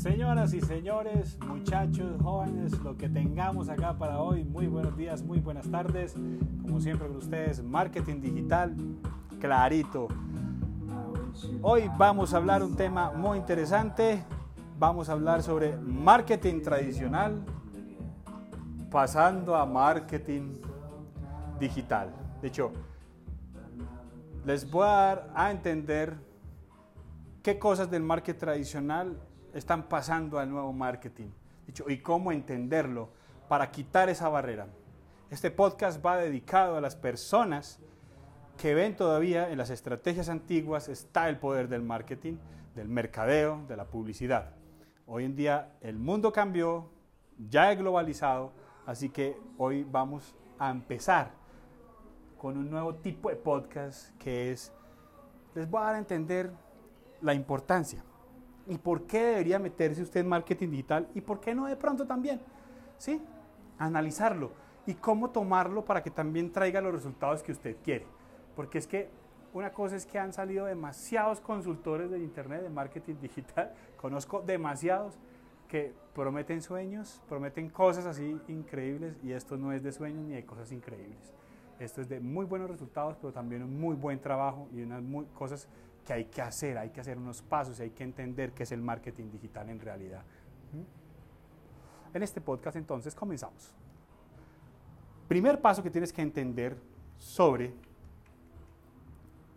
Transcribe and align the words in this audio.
Señoras 0.00 0.54
y 0.54 0.62
señores, 0.62 1.36
muchachos, 1.46 2.18
jóvenes, 2.22 2.72
lo 2.80 2.96
que 2.96 3.06
tengamos 3.06 3.68
acá 3.68 3.98
para 3.98 4.18
hoy, 4.18 4.44
muy 4.44 4.66
buenos 4.66 4.96
días, 4.96 5.22
muy 5.22 5.40
buenas 5.40 5.70
tardes. 5.70 6.14
Como 6.62 6.80
siempre 6.80 7.06
con 7.06 7.18
ustedes, 7.18 7.62
marketing 7.62 8.22
digital, 8.22 8.74
clarito. 9.38 10.08
Hoy 11.60 11.90
vamos 11.98 12.32
a 12.32 12.38
hablar 12.38 12.62
un 12.62 12.76
tema 12.76 13.10
muy 13.10 13.36
interesante. 13.36 14.24
Vamos 14.78 15.10
a 15.10 15.12
hablar 15.12 15.42
sobre 15.42 15.76
marketing 15.76 16.62
tradicional 16.62 17.44
pasando 18.90 19.54
a 19.54 19.66
marketing 19.66 20.54
digital. 21.58 22.10
De 22.40 22.48
hecho, 22.48 22.72
les 24.46 24.70
voy 24.70 24.86
a 24.86 24.92
dar 24.92 25.30
a 25.34 25.50
entender 25.50 26.16
qué 27.42 27.58
cosas 27.58 27.90
del 27.90 28.02
marketing 28.02 28.38
tradicional 28.38 29.18
están 29.54 29.88
pasando 29.88 30.38
al 30.38 30.50
nuevo 30.50 30.72
marketing 30.72 31.30
y 31.86 31.98
cómo 31.98 32.32
entenderlo 32.32 33.10
para 33.48 33.70
quitar 33.70 34.08
esa 34.08 34.28
barrera. 34.28 34.66
Este 35.30 35.50
podcast 35.50 36.04
va 36.04 36.16
dedicado 36.16 36.76
a 36.76 36.80
las 36.80 36.96
personas 36.96 37.78
que 38.56 38.74
ven 38.74 38.96
todavía 38.96 39.50
en 39.50 39.58
las 39.58 39.70
estrategias 39.70 40.28
antiguas 40.28 40.88
está 40.88 41.28
el 41.28 41.38
poder 41.38 41.68
del 41.68 41.82
marketing, 41.82 42.36
del 42.74 42.88
mercadeo, 42.88 43.64
de 43.68 43.76
la 43.76 43.86
publicidad. 43.86 44.54
Hoy 45.06 45.24
en 45.24 45.36
día 45.36 45.76
el 45.80 45.98
mundo 45.98 46.32
cambió, 46.32 46.90
ya 47.48 47.72
es 47.72 47.78
globalizado, 47.78 48.52
así 48.86 49.08
que 49.08 49.36
hoy 49.56 49.84
vamos 49.84 50.34
a 50.58 50.70
empezar 50.70 51.30
con 52.36 52.56
un 52.56 52.70
nuevo 52.70 52.96
tipo 52.96 53.30
de 53.30 53.36
podcast 53.36 54.16
que 54.18 54.50
es, 54.50 54.72
les 55.54 55.68
voy 55.68 55.80
a 55.80 55.84
dar 55.84 55.94
a 55.94 55.98
entender 55.98 56.50
la 57.20 57.34
importancia 57.34 58.04
y 58.70 58.78
por 58.78 59.02
qué 59.02 59.20
debería 59.20 59.58
meterse 59.58 60.00
usted 60.00 60.20
en 60.20 60.28
marketing 60.28 60.70
digital 60.70 61.08
y 61.14 61.20
por 61.20 61.40
qué 61.40 61.54
no 61.54 61.66
de 61.66 61.74
pronto 61.74 62.06
también, 62.06 62.40
¿sí? 62.98 63.20
Analizarlo 63.78 64.52
y 64.86 64.94
cómo 64.94 65.30
tomarlo 65.30 65.84
para 65.84 66.04
que 66.04 66.10
también 66.10 66.52
traiga 66.52 66.80
los 66.80 66.94
resultados 66.94 67.42
que 67.42 67.50
usted 67.50 67.76
quiere. 67.82 68.06
Porque 68.54 68.78
es 68.78 68.86
que 68.86 69.10
una 69.52 69.72
cosa 69.72 69.96
es 69.96 70.06
que 70.06 70.20
han 70.20 70.32
salido 70.32 70.66
demasiados 70.66 71.40
consultores 71.40 72.12
de 72.12 72.20
internet 72.20 72.62
de 72.62 72.70
marketing 72.70 73.16
digital, 73.20 73.74
conozco 73.96 74.40
demasiados 74.40 75.18
que 75.66 75.92
prometen 76.14 76.62
sueños, 76.62 77.20
prometen 77.28 77.70
cosas 77.70 78.06
así 78.06 78.40
increíbles 78.46 79.16
y 79.24 79.32
esto 79.32 79.56
no 79.56 79.72
es 79.72 79.82
de 79.82 79.90
sueños 79.90 80.24
ni 80.24 80.34
de 80.34 80.46
cosas 80.46 80.70
increíbles. 80.70 81.34
Esto 81.80 82.02
es 82.02 82.08
de 82.08 82.20
muy 82.20 82.44
buenos 82.44 82.70
resultados, 82.70 83.16
pero 83.20 83.32
también 83.32 83.64
un 83.64 83.80
muy 83.80 83.96
buen 83.96 84.20
trabajo 84.20 84.68
y 84.72 84.82
unas 84.82 85.02
muy, 85.02 85.24
cosas 85.26 85.66
que 86.10 86.14
hay 86.14 86.24
que 86.24 86.42
hacer, 86.42 86.76
hay 86.76 86.90
que 86.90 87.00
hacer 87.00 87.16
unos 87.16 87.40
pasos 87.40 87.78
y 87.78 87.84
hay 87.84 87.90
que 87.90 88.02
entender 88.02 88.50
qué 88.50 88.64
es 88.64 88.72
el 88.72 88.82
marketing 88.82 89.30
digital 89.30 89.70
en 89.70 89.78
realidad. 89.78 90.24
En 92.12 92.22
este 92.24 92.40
podcast 92.40 92.76
entonces 92.76 93.14
comenzamos. 93.14 93.72
Primer 95.28 95.60
paso 95.60 95.84
que 95.84 95.90
tienes 95.90 96.12
que 96.12 96.20
entender 96.20 96.76
sobre 97.16 97.72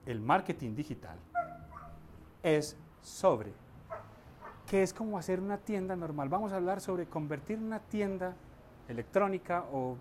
el 0.05 0.21
marketing 0.21 0.75
digital 0.75 1.17
es 2.43 2.77
sobre 3.01 3.51
qué 4.67 4.83
es 4.83 4.93
como 4.93 5.17
hacer 5.17 5.39
una 5.39 5.57
tienda 5.57 5.95
normal. 5.95 6.29
Vamos 6.29 6.51
a 6.51 6.57
hablar 6.57 6.81
sobre 6.81 7.07
convertir 7.07 7.57
una 7.57 7.79
tienda 7.79 8.35
electrónica 8.87 9.65
o 9.73 9.97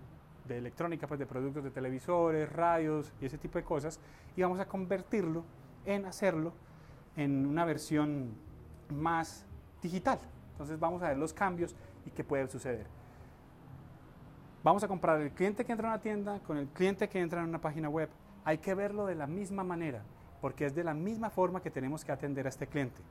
de 0.47 0.59
electrónica, 0.59 1.07
pues 1.07 1.19
de 1.19 1.25
productos 1.25 1.63
de 1.63 1.71
televisores, 1.71 2.47
radios 2.53 3.11
y 3.19 3.25
ese 3.25 3.39
tipo 3.39 3.57
de 3.57 3.63
cosas, 3.63 3.99
y 4.35 4.43
vamos 4.43 4.59
a 4.59 4.67
convertirlo 4.67 5.43
en 5.85 6.05
hacerlo 6.05 6.53
en 7.15 7.45
una 7.45 7.65
versión 7.65 8.33
más 8.89 9.45
digital. 9.81 10.19
Entonces 10.51 10.79
vamos 10.79 11.01
a 11.03 11.09
ver 11.09 11.17
los 11.17 11.33
cambios 11.33 11.75
y 12.05 12.11
qué 12.11 12.23
puede 12.23 12.47
suceder. 12.47 12.85
Vamos 14.63 14.83
a 14.83 14.87
comprar 14.87 15.19
el 15.19 15.31
cliente 15.31 15.65
que 15.65 15.71
entra 15.71 15.87
en 15.87 15.93
una 15.93 16.01
tienda 16.01 16.39
con 16.39 16.57
el 16.57 16.67
cliente 16.67 17.09
que 17.09 17.19
entra 17.19 17.41
en 17.41 17.49
una 17.49 17.59
página 17.59 17.89
web. 17.89 18.09
Hay 18.45 18.59
que 18.59 18.73
verlo 18.73 19.05
de 19.05 19.15
la 19.15 19.27
misma 19.27 19.63
manera, 19.63 20.01
porque 20.41 20.65
es 20.65 20.75
de 20.75 20.83
la 20.83 20.93
misma 20.93 21.29
forma 21.29 21.61
que 21.61 21.69
tenemos 21.69 22.05
que 22.05 22.11
atender 22.11 22.45
a 22.45 22.49
este 22.49 22.67
cliente. 22.67 23.01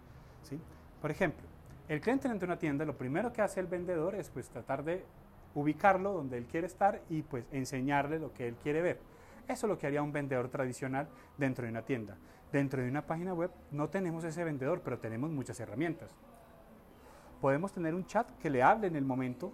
¿sí? 0.42 0.58
Por 1.00 1.10
ejemplo, 1.10 1.46
el 1.88 2.00
cliente 2.00 2.28
entra 2.28 2.46
en 2.46 2.50
una 2.52 2.58
tienda, 2.58 2.84
lo 2.84 2.96
primero 2.96 3.32
que 3.32 3.42
hace 3.42 3.60
el 3.60 3.66
vendedor 3.66 4.14
es 4.14 4.30
pues 4.30 4.48
tratar 4.48 4.82
de 4.82 5.04
ubicarlo 5.54 6.12
donde 6.12 6.38
él 6.38 6.46
quiere 6.46 6.66
estar 6.66 7.02
y 7.10 7.22
pues 7.22 7.44
enseñarle 7.52 8.18
lo 8.18 8.32
que 8.32 8.48
él 8.48 8.56
quiere 8.62 8.80
ver. 8.80 9.00
Eso 9.48 9.66
es 9.66 9.70
lo 9.70 9.78
que 9.78 9.86
haría 9.86 10.02
un 10.02 10.12
vendedor 10.12 10.48
tradicional 10.48 11.08
dentro 11.36 11.64
de 11.64 11.70
una 11.70 11.82
tienda. 11.82 12.16
Dentro 12.52 12.82
de 12.82 12.88
una 12.88 13.06
página 13.06 13.32
web 13.32 13.50
no 13.70 13.88
tenemos 13.88 14.24
ese 14.24 14.44
vendedor, 14.44 14.82
pero 14.84 14.98
tenemos 14.98 15.30
muchas 15.30 15.58
herramientas. 15.58 16.14
Podemos 17.40 17.72
tener 17.72 17.94
un 17.94 18.04
chat 18.04 18.30
que 18.38 18.50
le 18.50 18.62
hable 18.62 18.88
en 18.88 18.96
el 18.96 19.04
momento 19.04 19.52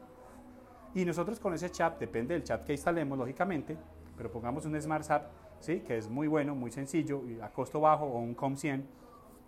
y 0.94 1.04
nosotros 1.04 1.38
con 1.38 1.54
ese 1.54 1.70
chat, 1.70 1.98
depende 2.00 2.34
del 2.34 2.42
chat 2.42 2.64
que 2.64 2.72
instalemos, 2.72 3.16
lógicamente, 3.16 3.76
pero 4.16 4.32
pongamos 4.32 4.64
un 4.66 4.78
Smart 4.80 5.08
App, 5.10 5.30
¿sí? 5.60 5.80
que 5.80 5.96
es 5.96 6.08
muy 6.08 6.26
bueno, 6.26 6.56
muy 6.56 6.72
sencillo, 6.72 7.22
y 7.24 7.40
a 7.40 7.48
costo 7.52 7.80
bajo 7.80 8.04
o 8.04 8.18
un 8.18 8.36
COM100, 8.36 8.82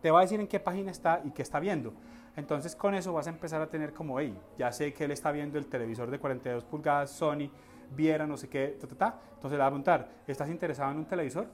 te 0.00 0.10
va 0.12 0.20
a 0.20 0.22
decir 0.22 0.38
en 0.38 0.46
qué 0.46 0.60
página 0.60 0.92
está 0.92 1.20
y 1.24 1.32
qué 1.32 1.42
está 1.42 1.58
viendo. 1.58 1.92
Entonces 2.36 2.76
con 2.76 2.94
eso 2.94 3.12
vas 3.12 3.26
a 3.26 3.30
empezar 3.30 3.60
a 3.60 3.68
tener 3.68 3.92
como, 3.92 4.20
hey, 4.20 4.38
ya 4.56 4.70
sé 4.70 4.92
que 4.94 5.04
él 5.04 5.10
está 5.10 5.32
viendo 5.32 5.58
el 5.58 5.66
televisor 5.66 6.08
de 6.08 6.20
42 6.20 6.64
pulgadas, 6.64 7.10
Sony, 7.10 7.50
Viera, 7.96 8.26
no 8.26 8.36
sé 8.36 8.48
qué, 8.48 8.78
ta, 8.80 8.86
ta, 8.86 8.94
ta. 8.94 9.20
Entonces 9.34 9.52
le 9.52 9.58
va 9.58 9.66
a 9.66 9.70
preguntar, 9.70 10.08
¿estás 10.28 10.48
interesado 10.48 10.92
en 10.92 10.98
un 10.98 11.06
televisor? 11.06 11.48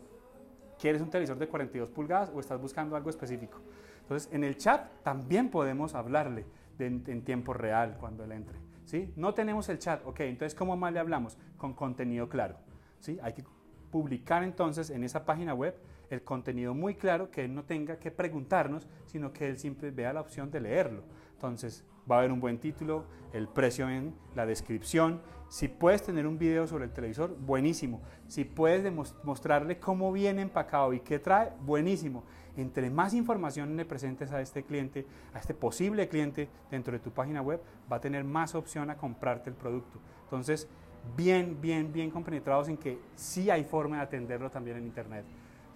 ¿Quieres 0.87 1.03
un 1.03 1.11
televisor 1.11 1.37
de 1.37 1.49
42 1.49 1.91
pulgadas 1.91 2.31
o 2.33 2.39
estás 2.39 2.61
buscando 2.61 2.95
algo 2.95 3.11
específico? 3.11 3.59
Entonces, 4.03 4.33
en 4.33 4.45
el 4.45 4.57
chat 4.57 4.89
también 5.03 5.51
podemos 5.51 5.97
hablarle 5.97 6.47
en 6.79 7.25
tiempo 7.25 7.53
real 7.53 7.97
cuando 7.99 8.23
él 8.23 8.31
entre. 8.31 8.57
¿sí? 8.85 9.13
No 9.17 9.35
tenemos 9.35 9.69
el 9.69 9.81
chat, 9.81 10.07
ok, 10.07 10.21
entonces 10.21 10.57
¿cómo 10.57 10.77
más 10.77 10.93
le 10.93 11.01
hablamos? 11.01 11.39
Con 11.57 11.75
contenido 11.75 12.29
claro. 12.29 12.55
¿sí? 13.01 13.19
Hay 13.21 13.33
que 13.33 13.43
publicar 13.91 14.45
entonces 14.45 14.91
en 14.91 15.03
esa 15.03 15.25
página 15.25 15.55
web 15.55 15.75
el 16.09 16.23
contenido 16.23 16.73
muy 16.73 16.95
claro, 16.95 17.33
que 17.33 17.47
él 17.47 17.53
no 17.53 17.65
tenga 17.65 17.99
que 17.99 18.13
preguntarnos, 18.13 18.87
sino 19.07 19.33
que 19.33 19.49
él 19.49 19.59
siempre 19.59 19.91
vea 19.91 20.13
la 20.13 20.21
opción 20.21 20.53
de 20.53 20.61
leerlo. 20.61 21.03
Entonces, 21.33 21.85
va 22.11 22.17
a 22.17 22.19
haber 22.21 22.33
un 22.33 22.41
buen 22.41 22.59
título, 22.59 23.05
el 23.33 23.49
precio 23.49 23.89
en 23.89 24.15
la 24.35 24.47
descripción. 24.47 25.21
Si 25.49 25.69
puedes 25.69 26.03
tener 26.03 26.27
un 26.27 26.39
video 26.39 26.67
sobre 26.67 26.85
el 26.85 26.93
televisor, 26.93 27.37
buenísimo. 27.37 28.03
Si 28.27 28.45
puedes 28.45 28.93
mostrarle 29.23 29.79
cómo 29.79 30.13
viene 30.13 30.43
empacado 30.43 30.93
y 30.93 31.01
qué 31.01 31.19
trae, 31.19 31.53
buenísimo. 31.65 32.25
Entre 32.57 32.91
más 32.91 33.15
información 33.15 33.77
le 33.77 33.85
presentes 33.85 34.33
a 34.33 34.41
este 34.41 34.65
cliente, 34.65 35.07
a 35.35 35.39
este 35.39 35.55
posible 35.55 36.09
cliente 36.09 36.49
dentro 36.71 36.93
de 36.93 36.99
tu 36.99 37.11
página 37.11 37.43
web, 37.43 37.61
va 37.91 37.97
a 37.97 38.01
tener 38.01 38.25
más 38.25 38.55
opción 38.55 38.91
a 38.91 38.97
comprarte 38.97 39.51
el 39.51 39.57
producto. 39.57 40.01
Entonces, 40.25 40.69
bien, 41.17 41.61
bien, 41.61 41.93
bien 41.93 42.11
compenetrados 42.11 42.69
en 42.69 42.77
que 42.77 42.99
sí 43.15 43.51
hay 43.51 43.65
forma 43.65 43.97
de 43.97 44.03
atenderlo 44.03 44.51
también 44.51 44.79
en 44.79 44.87
Internet. 44.87 45.25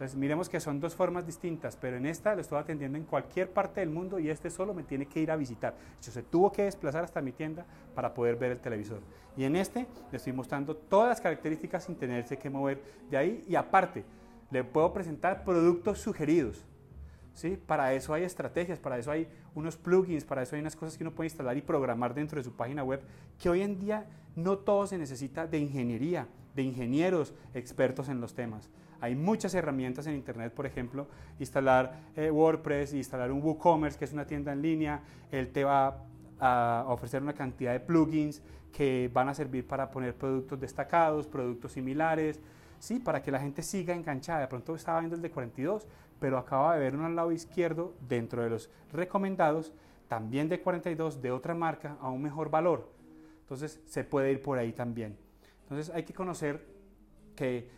Entonces, 0.01 0.17
miremos 0.17 0.49
que 0.49 0.61
son 0.61 0.81
dos 0.81 0.95
formas 0.95 1.27
distintas, 1.27 1.77
pero 1.77 1.99
en 1.99 2.07
esta 2.07 2.35
lo 2.35 2.41
estoy 2.41 2.59
atendiendo 2.59 2.97
en 2.97 3.05
cualquier 3.05 3.51
parte 3.51 3.81
del 3.81 3.91
mundo 3.91 4.19
y 4.19 4.31
este 4.31 4.49
solo 4.49 4.73
me 4.73 4.83
tiene 4.83 5.05
que 5.05 5.21
ir 5.21 5.31
a 5.31 5.37
visitar. 5.37 5.75
Yo 6.01 6.11
se 6.11 6.23
tuvo 6.23 6.51
que 6.51 6.63
desplazar 6.63 7.05
hasta 7.05 7.21
mi 7.21 7.33
tienda 7.33 7.67
para 7.95 8.15
poder 8.15 8.37
ver 8.37 8.53
el 8.53 8.61
televisor. 8.61 9.01
Y 9.37 9.45
en 9.45 9.57
este 9.57 9.87
le 10.11 10.17
estoy 10.17 10.33
mostrando 10.33 10.75
todas 10.75 11.11
las 11.11 11.21
características 11.21 11.85
sin 11.85 11.97
tenerse 11.97 12.39
que 12.39 12.49
mover 12.49 12.83
de 13.11 13.19
ahí 13.19 13.45
y 13.47 13.57
aparte 13.57 14.07
le 14.51 14.65
puedo 14.65 14.91
presentar 14.91 15.45
productos 15.45 15.99
sugeridos. 15.99 16.65
¿Sí? 17.35 17.59
Para 17.67 17.93
eso 17.93 18.15
hay 18.15 18.23
estrategias, 18.23 18.79
para 18.79 18.97
eso 18.97 19.11
hay 19.11 19.29
unos 19.55 19.77
plugins, 19.77 20.25
para 20.25 20.43
eso 20.43 20.57
hay 20.57 20.63
unas 20.63 20.77
cosas 20.77 20.97
que 20.97 21.05
uno 21.05 21.13
puede 21.13 21.27
instalar 21.27 21.59
y 21.59 21.61
programar 21.61 22.15
dentro 22.15 22.39
de 22.41 22.45
su 22.45 22.53
página 22.53 22.83
web, 22.83 23.03
que 23.39 23.51
hoy 23.51 23.61
en 23.61 23.79
día 23.79 24.07
no 24.35 24.57
todo 24.57 24.87
se 24.87 24.97
necesita 24.97 25.47
de 25.47 25.59
ingeniería, 25.59 26.27
de 26.55 26.63
ingenieros 26.63 27.35
expertos 27.55 28.09
en 28.09 28.21
los 28.21 28.35
temas. 28.35 28.69
Hay 29.01 29.15
muchas 29.15 29.55
herramientas 29.55 30.07
en 30.07 30.15
Internet, 30.15 30.53
por 30.53 30.67
ejemplo, 30.67 31.07
instalar 31.39 32.01
eh, 32.17 32.31
WordPress, 32.31 32.93
instalar 32.93 33.33
un 33.33 33.43
WooCommerce, 33.43 33.99
que 33.99 34.05
es 34.05 34.13
una 34.13 34.27
tienda 34.27 34.53
en 34.53 34.61
línea, 34.61 35.03
él 35.31 35.51
te 35.53 35.65
va 35.65 36.05
a 36.39 36.85
ofrecer 36.89 37.23
una 37.23 37.33
cantidad 37.33 37.73
de 37.73 37.81
plugins 37.81 38.43
que 38.73 39.11
van 39.13 39.29
a 39.29 39.35
servir 39.35 39.67
para 39.67 39.91
poner 39.91 40.15
productos 40.15 40.61
destacados, 40.61 41.27
productos 41.27 41.73
similares, 41.73 42.41
sí, 42.79 42.99
para 42.99 43.23
que 43.23 43.31
la 43.31 43.41
gente 43.41 43.63
siga 43.63 43.95
enganchada. 43.95 44.41
De 44.41 44.49
pronto 44.49 44.75
estaba 44.75 45.01
viendo 45.01 45.17
el 45.17 45.23
de 45.23 45.31
42, 45.31 45.87
pero 46.19 46.39
acaba 46.39 46.75
de 46.75 46.81
ver 46.81 46.95
uno 46.95 47.07
al 47.07 47.17
lado 47.17 47.33
izquierdo 47.33 47.95
dentro 48.09 48.43
de 48.43 48.51
los 48.51 48.71
recomendados, 48.93 49.73
también 50.09 50.49
de 50.49 50.61
42 50.61 51.23
de 51.23 51.31
otra 51.31 51.55
marca 51.55 51.97
a 52.01 52.11
un 52.11 52.23
mejor 52.23 52.51
valor. 52.51 52.91
Entonces 53.41 53.81
se 53.87 54.05
puede 54.05 54.33
ir 54.33 54.43
por 54.43 54.59
ahí 54.59 54.73
también. 54.73 55.17
Entonces 55.71 55.95
hay 55.95 56.03
que 56.03 56.13
conocer 56.13 56.67
que 57.37 57.71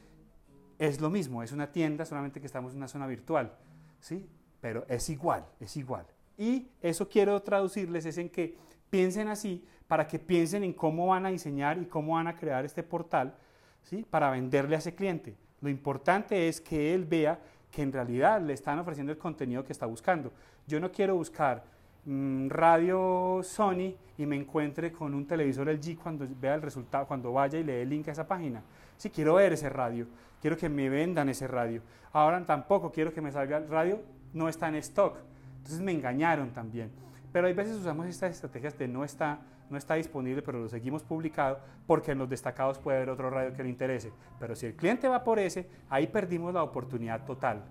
es 0.79 0.99
lo 1.01 1.11
mismo, 1.11 1.43
es 1.43 1.53
una 1.53 1.71
tienda, 1.71 2.07
solamente 2.07 2.41
que 2.41 2.47
estamos 2.47 2.73
en 2.73 2.79
una 2.79 2.89
zona 2.89 3.07
virtual, 3.07 3.53
¿sí? 4.01 4.27
Pero 4.63 4.87
es 4.89 5.11
igual, 5.11 5.45
es 5.61 5.77
igual. 5.77 6.07
Y 6.39 6.69
eso 6.81 7.07
quiero 7.07 7.41
traducirles 7.43 8.07
es 8.07 8.17
en 8.17 8.31
que 8.31 8.57
piensen 8.89 9.29
así, 9.29 9.63
para 9.87 10.07
que 10.07 10.19
piensen 10.19 10.65
en 10.65 10.73
cómo 10.73 11.09
van 11.09 11.27
a 11.27 11.29
diseñar 11.29 11.77
y 11.77 11.85
cómo 11.85 12.15
van 12.15 12.29
a 12.29 12.37
crear 12.37 12.65
este 12.65 12.83
portal, 12.83 13.35
¿sí? 13.83 14.07
Para 14.09 14.31
venderle 14.31 14.77
a 14.77 14.79
ese 14.79 14.95
cliente. 14.95 15.37
Lo 15.61 15.69
importante 15.69 16.49
es 16.49 16.63
que 16.63 16.95
él 16.95 17.05
vea 17.05 17.39
que 17.71 17.83
en 17.83 17.93
realidad 17.93 18.41
le 18.41 18.55
están 18.55 18.79
ofreciendo 18.79 19.13
el 19.13 19.19
contenido 19.19 19.65
que 19.65 19.73
está 19.73 19.85
buscando. 19.85 20.33
Yo 20.67 20.81
no 20.81 20.91
quiero 20.91 21.15
buscar 21.15 21.63
radio 22.05 23.41
Sony 23.43 23.95
y 24.19 24.27
me 24.27 24.37
encuentre 24.37 24.93
con 24.93 25.15
un 25.15 25.27
televisor 25.27 25.69
LG 25.69 25.97
cuando 25.97 26.27
vea 26.41 26.55
el 26.55 26.63
resultado, 26.63 27.07
cuando 27.07 27.33
vaya 27.33 27.59
y 27.59 27.65
le 27.65 27.75
dé 27.75 27.87
link 27.87 28.09
a 28.09 28.13
esa 28.13 28.27
página. 28.27 28.63
Sí, 28.97 29.11
quiero 29.11 29.35
ver 29.35 29.53
ese 29.53 29.69
radio, 29.69 30.07
quiero 30.41 30.57
que 30.57 30.69
me 30.69 30.89
vendan 30.89 31.29
ese 31.29 31.47
radio. 31.47 31.83
Ahora 32.13 32.45
tampoco 32.45 32.91
quiero 32.91 33.13
que 33.13 33.21
me 33.21 33.33
salga 33.33 33.57
el 33.57 33.69
radio, 33.69 34.01
no 34.33 34.49
está 34.49 34.69
en 34.69 34.77
stock. 34.77 35.17
Entonces 35.59 35.81
me 35.81 35.93
engañaron 35.93 36.51
también. 36.51 36.91
Pero 37.33 37.47
hay 37.47 37.55
veces 37.55 37.77
usamos 37.77 38.07
estas 38.07 38.33
estrategias 38.33 38.77
de 38.79 38.89
no 38.89 39.05
está, 39.05 39.41
no 39.71 39.79
está 39.79 39.95
disponible, 39.95 40.43
pero 40.43 40.61
lo 40.61 40.69
seguimos 40.69 41.03
publicado 41.03 41.61
porque 41.87 42.13
en 42.13 42.19
los 42.19 42.29
destacados 42.29 42.79
puede 42.79 42.99
haber 42.99 43.11
otro 43.11 43.31
radio 43.31 43.55
que 43.55 43.63
le 43.63 43.71
interese. 43.71 44.13
Pero 44.39 44.55
si 44.55 44.67
el 44.67 44.75
cliente 44.75 45.09
va 45.09 45.25
por 45.25 45.39
ese, 45.39 45.69
ahí 45.89 46.09
perdimos 46.09 46.53
la 46.53 46.63
oportunidad 46.63 47.25
total. 47.25 47.63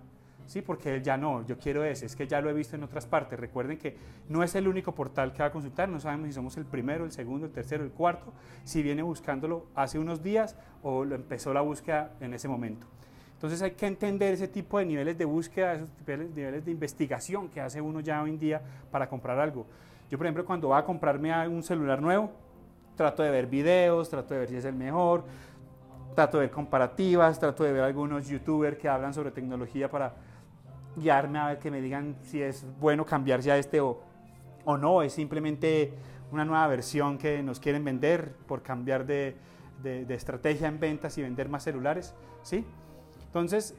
Sí, 0.46 0.60
porque 0.60 1.00
ya 1.02 1.16
no, 1.16 1.46
yo 1.46 1.58
quiero 1.58 1.84
ese, 1.84 2.06
es 2.06 2.16
que 2.16 2.26
ya 2.26 2.40
lo 2.40 2.50
he 2.50 2.52
visto 2.52 2.76
en 2.76 2.82
otras 2.82 3.06
partes. 3.06 3.38
Recuerden 3.38 3.78
que 3.78 3.96
no 4.28 4.42
es 4.42 4.54
el 4.54 4.68
único 4.68 4.94
portal 4.94 5.32
que 5.32 5.42
va 5.42 5.48
a 5.48 5.52
consultar, 5.52 5.88
no 5.88 6.00
sabemos 6.00 6.26
si 6.28 6.32
somos 6.34 6.56
el 6.56 6.64
primero, 6.64 7.04
el 7.04 7.12
segundo, 7.12 7.46
el 7.46 7.52
tercero, 7.52 7.84
el 7.84 7.90
cuarto, 7.90 8.32
si 8.64 8.82
viene 8.82 9.02
buscándolo 9.02 9.66
hace 9.74 9.98
unos 9.98 10.22
días 10.22 10.56
o 10.82 11.04
lo 11.04 11.14
empezó 11.14 11.54
la 11.54 11.60
búsqueda 11.60 12.12
en 12.20 12.34
ese 12.34 12.48
momento. 12.48 12.86
Entonces 13.34 13.60
hay 13.62 13.72
que 13.72 13.86
entender 13.86 14.34
ese 14.34 14.46
tipo 14.46 14.78
de 14.78 14.84
niveles 14.84 15.18
de 15.18 15.24
búsqueda, 15.24 15.74
esos 15.74 15.88
niveles 16.06 16.64
de 16.64 16.70
investigación 16.70 17.48
que 17.48 17.60
hace 17.60 17.80
uno 17.80 17.98
ya 17.98 18.22
hoy 18.22 18.30
en 18.30 18.38
día 18.38 18.62
para 18.90 19.08
comprar 19.08 19.38
algo. 19.38 19.66
Yo, 20.10 20.18
por 20.18 20.26
ejemplo, 20.26 20.44
cuando 20.44 20.68
va 20.68 20.78
a 20.78 20.84
comprarme 20.84 21.48
un 21.48 21.62
celular 21.62 22.00
nuevo, 22.00 22.30
trato 22.96 23.22
de 23.22 23.30
ver 23.30 23.46
videos, 23.46 24.08
trato 24.08 24.34
de 24.34 24.40
ver 24.40 24.48
si 24.48 24.56
es 24.56 24.64
el 24.64 24.74
mejor, 24.74 25.24
trato 26.14 26.38
de 26.38 26.46
ver 26.46 26.54
comparativas, 26.54 27.40
trato 27.40 27.64
de 27.64 27.72
ver 27.72 27.82
algunos 27.82 28.28
youtubers 28.28 28.76
que 28.76 28.88
hablan 28.88 29.14
sobre 29.14 29.30
tecnología 29.30 29.90
para 29.90 30.14
guiarme 30.96 31.38
a 31.38 31.46
ver 31.48 31.58
que 31.58 31.70
me 31.70 31.80
digan 31.80 32.16
si 32.22 32.42
es 32.42 32.66
bueno 32.78 33.04
cambiar 33.04 33.40
ya 33.40 33.56
este 33.56 33.80
o, 33.80 34.00
o 34.64 34.76
no, 34.76 35.02
es 35.02 35.12
simplemente 35.12 35.92
una 36.30 36.44
nueva 36.44 36.66
versión 36.66 37.18
que 37.18 37.42
nos 37.42 37.60
quieren 37.60 37.84
vender 37.84 38.34
por 38.46 38.62
cambiar 38.62 39.06
de, 39.06 39.36
de, 39.82 40.04
de 40.04 40.14
estrategia 40.14 40.68
en 40.68 40.80
ventas 40.80 41.16
y 41.18 41.22
vender 41.22 41.48
más 41.48 41.64
celulares, 41.64 42.14
¿sí? 42.42 42.64
Entonces, 43.26 43.74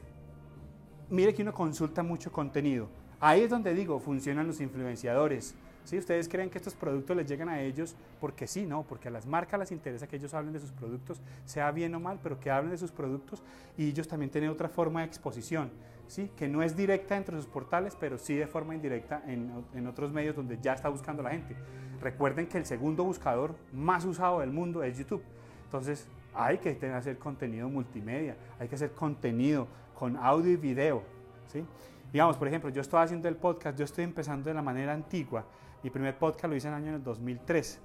mire 1.10 1.34
que 1.34 1.42
uno 1.42 1.52
consulta 1.52 2.02
mucho 2.02 2.32
contenido. 2.32 2.88
Ahí 3.20 3.42
es 3.42 3.50
donde 3.50 3.72
digo, 3.74 3.98
funcionan 4.00 4.46
los 4.46 4.60
influenciadores. 4.60 5.54
¿Sí? 5.84 5.98
Ustedes 5.98 6.28
creen 6.30 6.48
que 6.48 6.56
estos 6.56 6.74
productos 6.74 7.14
les 7.14 7.28
llegan 7.28 7.50
a 7.50 7.60
ellos 7.60 7.94
porque 8.18 8.46
sí, 8.46 8.64
no, 8.64 8.84
porque 8.84 9.08
a 9.08 9.10
las 9.10 9.26
marcas 9.26 9.60
les 9.60 9.70
interesa 9.70 10.06
que 10.06 10.16
ellos 10.16 10.32
hablen 10.32 10.54
de 10.54 10.60
sus 10.60 10.72
productos, 10.72 11.20
sea 11.44 11.70
bien 11.72 11.94
o 11.94 12.00
mal, 12.00 12.18
pero 12.22 12.40
que 12.40 12.50
hablen 12.50 12.70
de 12.70 12.78
sus 12.78 12.90
productos 12.90 13.42
y 13.76 13.88
ellos 13.88 14.08
también 14.08 14.30
tienen 14.30 14.48
otra 14.48 14.70
forma 14.70 15.00
de 15.00 15.06
exposición, 15.06 15.70
¿sí? 16.06 16.30
que 16.36 16.48
no 16.48 16.62
es 16.62 16.76
directa 16.76 17.16
entre 17.16 17.36
sus 17.36 17.46
portales, 17.46 17.96
pero 17.98 18.18
sí 18.18 18.34
de 18.34 18.46
forma 18.46 18.74
indirecta 18.74 19.22
en, 19.26 19.86
otros 19.86 20.12
medios 20.12 20.36
donde 20.36 20.58
ya 20.60 20.72
está 20.74 20.88
buscando 20.88 21.22
la 21.22 21.30
gente. 21.30 21.56
Recuerden 22.00 22.46
que 22.46 22.58
el 22.58 22.66
segundo 22.66 23.04
buscador 23.04 23.54
más 23.72 24.04
usado 24.04 24.40
del 24.40 24.50
mundo 24.50 24.82
es 24.82 24.98
YouTube. 24.98 25.22
Entonces, 25.64 26.08
hay 26.34 26.58
que 26.58 26.78
hacer 26.92 27.18
contenido 27.18 27.68
multimedia, 27.68 28.36
hay 28.58 28.68
que 28.68 28.74
hacer 28.74 28.92
contenido 28.92 29.66
con 29.94 30.16
audio 30.16 30.50
y 30.50 30.56
video. 30.56 31.02
¿sí? 31.46 31.64
Digamos, 32.12 32.36
por 32.36 32.48
ejemplo, 32.48 32.70
yo 32.70 32.80
estoy 32.80 33.00
haciendo 33.02 33.28
el 33.28 33.36
podcast, 33.36 33.78
yo 33.78 33.84
estoy 33.84 34.04
empezando 34.04 34.48
de 34.48 34.54
la 34.54 34.62
manera 34.62 34.92
antigua. 34.92 35.44
Mi 35.82 35.90
primer 35.90 36.16
podcast 36.18 36.50
lo 36.50 36.56
hice 36.56 36.68
en 36.68 36.74
el 36.74 36.84
año 36.84 36.98
2003. 36.98 37.80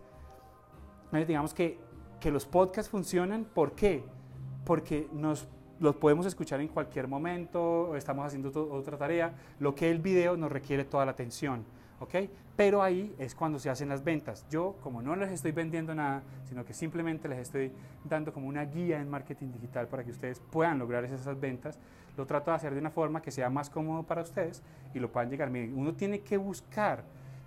Entonces, 1.06 1.28
digamos 1.28 1.54
que, 1.54 1.80
que 2.20 2.32
los 2.32 2.46
podcasts 2.46 2.90
funcionan, 2.90 3.46
¿por 3.46 3.74
qué? 3.74 4.04
Porque 4.66 5.08
nos 5.12 5.48
los 5.80 5.96
podemos 5.96 6.26
escuchar 6.26 6.62
en 6.62 6.68
cualquier 6.68 7.08
momento, 7.08 7.96
estamos 7.96 8.26
haciendo 8.26 8.50
otra 8.72 8.98
tarea, 8.98 9.34
lo 9.60 9.76
que 9.76 9.90
el 9.90 10.00
video 10.00 10.36
nos 10.38 10.52
requiere 10.52 10.86
toda 10.86 11.06
la 11.06 11.12
atención. 11.12 11.64
¿ok? 12.00 12.16
Pero 12.56 12.82
ahí 12.82 13.16
es 13.18 13.36
cuando 13.36 13.60
se 13.60 13.70
hacen 13.70 13.90
las 13.90 14.04
ventas. 14.04 14.46
Yo, 14.50 14.76
como 14.82 15.02
no 15.02 15.16
les 15.16 15.32
estoy 15.32 15.52
vendiendo 15.52 15.96
nada, 15.96 16.24
sino 16.46 16.66
que 16.66 16.74
simplemente 16.74 17.28
les 17.28 17.40
estoy 17.40 17.72
dando 18.04 18.34
como 18.34 18.48
una 18.48 18.66
guía 18.66 19.00
en 19.00 19.10
marketing 19.10 19.52
digital 19.54 19.88
para 19.88 20.04
que 20.04 20.12
ustedes 20.12 20.42
puedan 20.52 20.80
lograr 20.80 21.06
esas 21.06 21.40
ventas, 21.40 21.80
lo 22.18 22.26
trato 22.26 22.52
de 22.52 22.58
hacer 22.58 22.74
de 22.74 22.80
una 22.80 22.90
forma 22.90 23.22
que 23.22 23.32
sea 23.32 23.50
más 23.50 23.70
cómodo 23.70 24.04
para 24.04 24.22
ustedes 24.22 24.62
y 24.94 25.00
lo 25.00 25.12
puedan 25.12 25.30
llegar. 25.30 25.50
Miren, 25.50 25.78
uno 25.78 25.94
tiene 25.94 26.20
que 26.20 26.38
buscar 26.38 27.04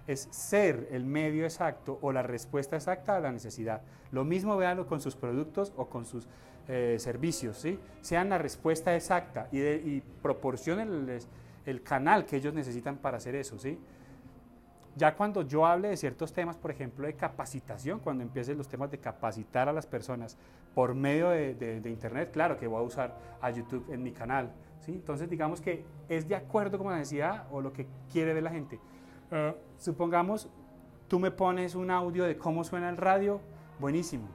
es 0.06 0.28
ser 0.30 0.88
el 0.90 1.04
medio 1.04 1.44
exacto 1.44 1.98
o 2.02 2.12
la 2.12 2.22
respuesta 2.22 2.76
exacta 2.76 3.16
a 3.16 3.20
la 3.20 3.32
necesidad. 3.32 3.82
Lo 4.10 4.24
mismo 4.24 4.56
véanlo 4.56 4.86
con 4.86 5.00
sus 5.00 5.16
productos 5.16 5.72
o 5.76 5.86
con 5.86 6.04
sus 6.04 6.28
eh, 6.68 6.96
servicios, 6.98 7.58
¿sí? 7.58 7.78
Sean 8.00 8.28
la 8.28 8.38
respuesta 8.38 8.94
exacta 8.94 9.48
y, 9.50 9.58
de, 9.58 9.76
y 9.76 10.02
proporcionenles 10.22 11.28
el 11.66 11.82
canal 11.82 12.24
que 12.24 12.36
ellos 12.36 12.54
necesitan 12.54 12.96
para 12.96 13.16
hacer 13.16 13.34
eso, 13.34 13.58
¿sí? 13.58 13.78
Ya 14.94 15.14
cuando 15.16 15.42
yo 15.42 15.64
hable 15.64 15.88
de 15.88 15.96
ciertos 15.96 16.32
temas, 16.32 16.56
por 16.56 16.70
ejemplo, 16.70 17.06
de 17.06 17.14
capacitación, 17.14 17.98
cuando 17.98 18.22
empiecen 18.22 18.58
los 18.58 18.68
temas 18.68 18.90
de 18.90 18.98
capacitar 18.98 19.68
a 19.68 19.72
las 19.72 19.86
personas 19.86 20.36
por 20.74 20.94
medio 20.94 21.30
de, 21.30 21.80
Internet, 21.86 22.30
claro 22.32 22.58
que 22.58 22.66
voy 22.66 22.80
a 22.80 22.82
usar 22.82 23.16
a 23.40 23.50
YouTube 23.50 23.86
en 23.90 24.02
mi 24.02 24.12
canal. 24.12 24.52
¿sí? 24.80 24.92
Entonces, 24.92 25.30
digamos 25.30 25.62
que 25.62 25.84
es 26.08 26.28
de 26.28 26.36
acuerdo 26.36 26.78
con 26.78 26.90
la 26.90 26.98
necesidad 26.98 27.46
o 27.50 27.62
lo 27.62 27.72
que 27.72 27.86
quiere 28.10 28.34
ver 28.34 28.42
la 28.42 28.50
gente. 28.50 28.78
Uh, 29.32 29.56
supongamos, 29.78 30.46
tú 31.08 31.18
me 31.18 31.30
pones 31.30 31.74
un 31.74 31.90
audio 31.90 32.24
de 32.24 32.36
cómo 32.36 32.64
suena 32.64 32.90
el 32.90 32.98
radio, 32.98 33.40
buenísimo. 33.80 34.28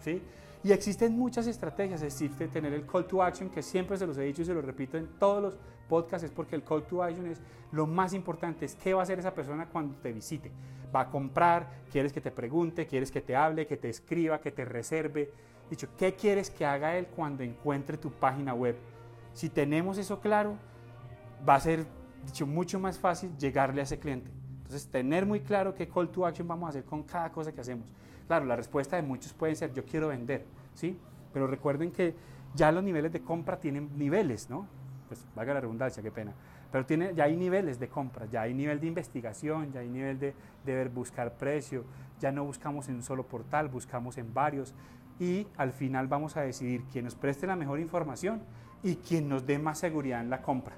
¿sí? 0.00 0.20
Y 0.64 0.72
existen 0.72 1.16
muchas 1.16 1.46
estrategias, 1.46 2.02
existe 2.02 2.48
tener 2.48 2.72
el 2.74 2.84
call 2.84 3.06
to 3.06 3.22
action, 3.22 3.48
que 3.48 3.62
siempre 3.62 3.96
se 3.96 4.08
los 4.08 4.18
he 4.18 4.22
dicho 4.22 4.42
y 4.42 4.44
se 4.44 4.52
lo 4.52 4.60
repito 4.60 4.98
en 4.98 5.06
todos 5.20 5.40
los 5.40 5.58
podcasts, 5.88 6.24
es 6.24 6.32
porque 6.32 6.56
el 6.56 6.64
call 6.64 6.82
to 6.82 7.00
action 7.00 7.26
es 7.28 7.40
lo 7.70 7.86
más 7.86 8.12
importante, 8.12 8.64
es 8.64 8.74
qué 8.74 8.92
va 8.92 9.00
a 9.00 9.02
hacer 9.04 9.20
esa 9.20 9.32
persona 9.32 9.66
cuando 9.66 9.94
te 9.98 10.12
visite. 10.12 10.50
Va 10.92 11.02
a 11.02 11.10
comprar, 11.10 11.70
quieres 11.92 12.12
que 12.12 12.20
te 12.20 12.32
pregunte, 12.32 12.88
quieres 12.88 13.12
que 13.12 13.20
te 13.20 13.36
hable, 13.36 13.68
que 13.68 13.76
te 13.76 13.88
escriba, 13.88 14.40
que 14.40 14.50
te 14.50 14.64
reserve. 14.64 15.32
Dicho, 15.70 15.86
¿qué 15.96 16.14
quieres 16.14 16.50
que 16.50 16.66
haga 16.66 16.96
él 16.96 17.06
cuando 17.06 17.44
encuentre 17.44 17.96
tu 17.96 18.10
página 18.10 18.52
web? 18.52 18.76
Si 19.32 19.48
tenemos 19.48 19.96
eso 19.96 20.18
claro, 20.18 20.56
va 21.48 21.54
a 21.54 21.60
ser, 21.60 21.86
dicho, 22.26 22.48
mucho 22.48 22.80
más 22.80 22.98
fácil 22.98 23.30
llegarle 23.38 23.80
a 23.80 23.84
ese 23.84 24.00
cliente. 24.00 24.39
Entonces, 24.70 24.88
tener 24.88 25.26
muy 25.26 25.40
claro 25.40 25.74
qué 25.74 25.88
call 25.88 26.08
to 26.10 26.24
action 26.24 26.46
vamos 26.46 26.68
a 26.68 26.70
hacer 26.70 26.84
con 26.84 27.02
cada 27.02 27.32
cosa 27.32 27.50
que 27.50 27.60
hacemos. 27.60 27.84
Claro, 28.28 28.44
la 28.44 28.54
respuesta 28.54 28.94
de 28.94 29.02
muchos 29.02 29.32
puede 29.32 29.56
ser 29.56 29.74
yo 29.74 29.84
quiero 29.84 30.06
vender, 30.06 30.46
¿sí? 30.74 30.96
Pero 31.32 31.48
recuerden 31.48 31.90
que 31.90 32.14
ya 32.54 32.70
los 32.70 32.84
niveles 32.84 33.12
de 33.12 33.20
compra 33.20 33.58
tienen 33.58 33.90
niveles, 33.98 34.48
¿no? 34.48 34.68
Pues 35.08 35.26
valga 35.34 35.54
la 35.54 35.60
redundancia, 35.62 36.04
qué 36.04 36.12
pena. 36.12 36.34
Pero 36.70 36.86
tiene, 36.86 37.12
ya 37.16 37.24
hay 37.24 37.36
niveles 37.36 37.80
de 37.80 37.88
compra, 37.88 38.26
ya 38.26 38.42
hay 38.42 38.54
nivel 38.54 38.78
de 38.78 38.86
investigación, 38.86 39.72
ya 39.72 39.80
hay 39.80 39.88
nivel 39.88 40.20
de, 40.20 40.34
de 40.64 40.72
ver, 40.72 40.88
buscar 40.88 41.36
precio, 41.36 41.82
ya 42.20 42.30
no 42.30 42.44
buscamos 42.44 42.88
en 42.88 42.94
un 42.94 43.02
solo 43.02 43.26
portal, 43.26 43.68
buscamos 43.70 44.18
en 44.18 44.32
varios 44.32 44.72
y 45.18 45.48
al 45.56 45.72
final 45.72 46.06
vamos 46.06 46.36
a 46.36 46.42
decidir 46.42 46.84
quién 46.92 47.06
nos 47.06 47.16
preste 47.16 47.44
la 47.48 47.56
mejor 47.56 47.80
información 47.80 48.40
y 48.84 48.94
quién 48.94 49.28
nos 49.28 49.44
dé 49.44 49.58
más 49.58 49.80
seguridad 49.80 50.20
en 50.20 50.30
la 50.30 50.42
compra. 50.42 50.76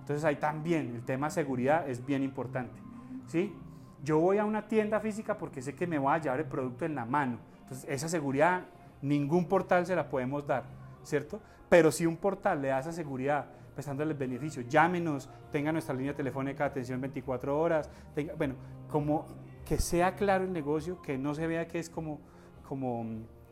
Entonces 0.00 0.24
ahí 0.24 0.36
también 0.36 0.94
el 0.94 1.02
tema 1.02 1.28
seguridad 1.28 1.86
es 1.86 2.06
bien 2.06 2.22
importante, 2.22 2.85
¿sí? 3.26 3.54
Yo 4.02 4.18
voy 4.18 4.38
a 4.38 4.44
una 4.44 4.68
tienda 4.68 5.00
física 5.00 5.36
porque 5.38 5.62
sé 5.62 5.74
que 5.74 5.86
me 5.86 5.98
voy 5.98 6.12
a 6.12 6.18
llevar 6.18 6.40
el 6.40 6.46
producto 6.46 6.84
en 6.84 6.94
la 6.94 7.04
mano. 7.04 7.38
Entonces, 7.62 7.88
esa 7.88 8.08
seguridad 8.08 8.66
ningún 9.02 9.46
portal 9.46 9.86
se 9.86 9.96
la 9.96 10.08
podemos 10.08 10.46
dar, 10.46 10.64
¿cierto? 11.02 11.40
Pero 11.68 11.90
si 11.90 12.06
un 12.06 12.16
portal 12.16 12.62
le 12.62 12.68
da 12.68 12.78
esa 12.78 12.92
seguridad, 12.92 13.46
prestándole 13.74 14.12
el 14.12 14.18
beneficio, 14.18 14.62
llámenos, 14.62 15.28
tenga 15.50 15.72
nuestra 15.72 15.94
línea 15.94 16.14
telefónica 16.14 16.64
de 16.64 16.70
atención 16.70 17.00
24 17.00 17.58
horas, 17.58 17.90
tenga, 18.14 18.34
bueno, 18.34 18.54
como 18.88 19.26
que 19.64 19.78
sea 19.78 20.14
claro 20.14 20.44
el 20.44 20.52
negocio, 20.52 21.02
que 21.02 21.18
no 21.18 21.34
se 21.34 21.46
vea 21.46 21.66
que 21.66 21.78
es 21.78 21.90
como, 21.90 22.20
como 22.68 23.04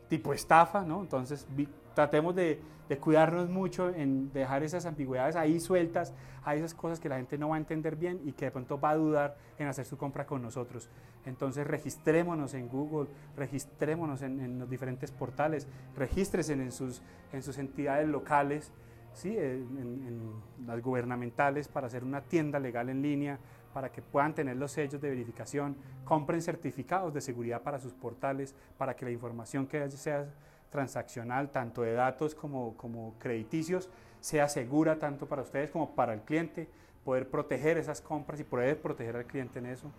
tipo 0.07 0.33
estafa, 0.33 0.83
¿no? 0.83 1.01
Entonces, 1.01 1.47
tratemos 1.93 2.35
de, 2.35 2.61
cuidarnos 2.99 3.49
mucho 3.49 3.89
en 3.89 4.31
dejar 4.31 4.63
esas 4.63 4.85
ambigüedades 4.85 5.35
ahí 5.35 5.59
sueltas, 5.59 6.13
hay 6.43 6.59
esas 6.59 6.75
cosas 6.75 6.99
que 6.99 7.09
la 7.09 7.17
gente 7.17 7.37
no 7.37 7.49
va 7.49 7.55
a 7.55 7.57
entender 7.57 7.95
bien 7.95 8.21
y 8.23 8.33
que 8.33 8.45
de 8.45 8.51
pronto 8.51 8.79
va 8.79 8.91
a 8.91 8.95
dudar 8.95 9.37
en 9.57 9.67
hacer 9.67 9.85
su 9.85 9.97
compra 9.97 10.25
con 10.27 10.41
nosotros. 10.41 10.89
Entonces 11.25 11.65
registrémonos 11.65 12.53
en 12.53 12.69
Google, 12.69 13.09
registrémonos 13.35 14.21
en, 14.21 14.59
los 14.59 14.69
diferentes 14.69 15.11
portales, 15.11 15.67
regístrese 15.95 16.53
en 16.53 16.71
sus 16.71 17.57
entidades 17.57 18.07
locales, 18.07 18.71
¿sí? 19.15 19.35
en, 19.37 20.45
las 20.65 20.81
gubernamentales 20.81 21.67
para 21.67 21.87
hacer 21.87 22.03
una 22.03 22.21
tienda 22.21 22.59
legal 22.59 22.89
en 22.89 23.01
línea, 23.01 23.39
para 23.75 23.91
que 23.91 24.01
puedan 24.01 24.33
tener 24.33 24.55
los 24.55 24.71
sellos 24.71 25.01
de 25.01 25.09
verificación, 25.09 25.75
compren 26.05 26.41
certificados 26.41 27.13
de 27.13 27.19
seguridad 27.19 27.61
para 27.61 27.77
sus 27.77 27.91
portales, 27.91 28.55
para 28.77 28.95
que 28.95 29.03
la 29.03 29.11
información 29.11 29.67
que 29.67 29.91
sea 29.91 30.33
transaccional, 30.69 31.49
tanto 31.49 31.81
de 31.81 31.91
datos 31.91 32.35
como, 32.35 32.77
como 32.77 33.15
crediticios, 33.19 33.89
sea 34.21 34.47
segura 34.47 34.97
tanto 34.97 35.25
para 35.25 35.41
ustedes 35.41 35.71
como 35.71 35.93
para 35.93 36.13
el 36.13 36.21
cliente, 36.21 36.69
poder 37.03 37.29
proteger 37.29 37.77
esas 37.77 37.99
compras 37.99 38.39
y 38.39 38.45
poder 38.45 38.81
proteger 38.81 39.17
al 39.17 39.25
cliente 39.25 39.59
en 39.59 39.65
eso. 39.65 39.91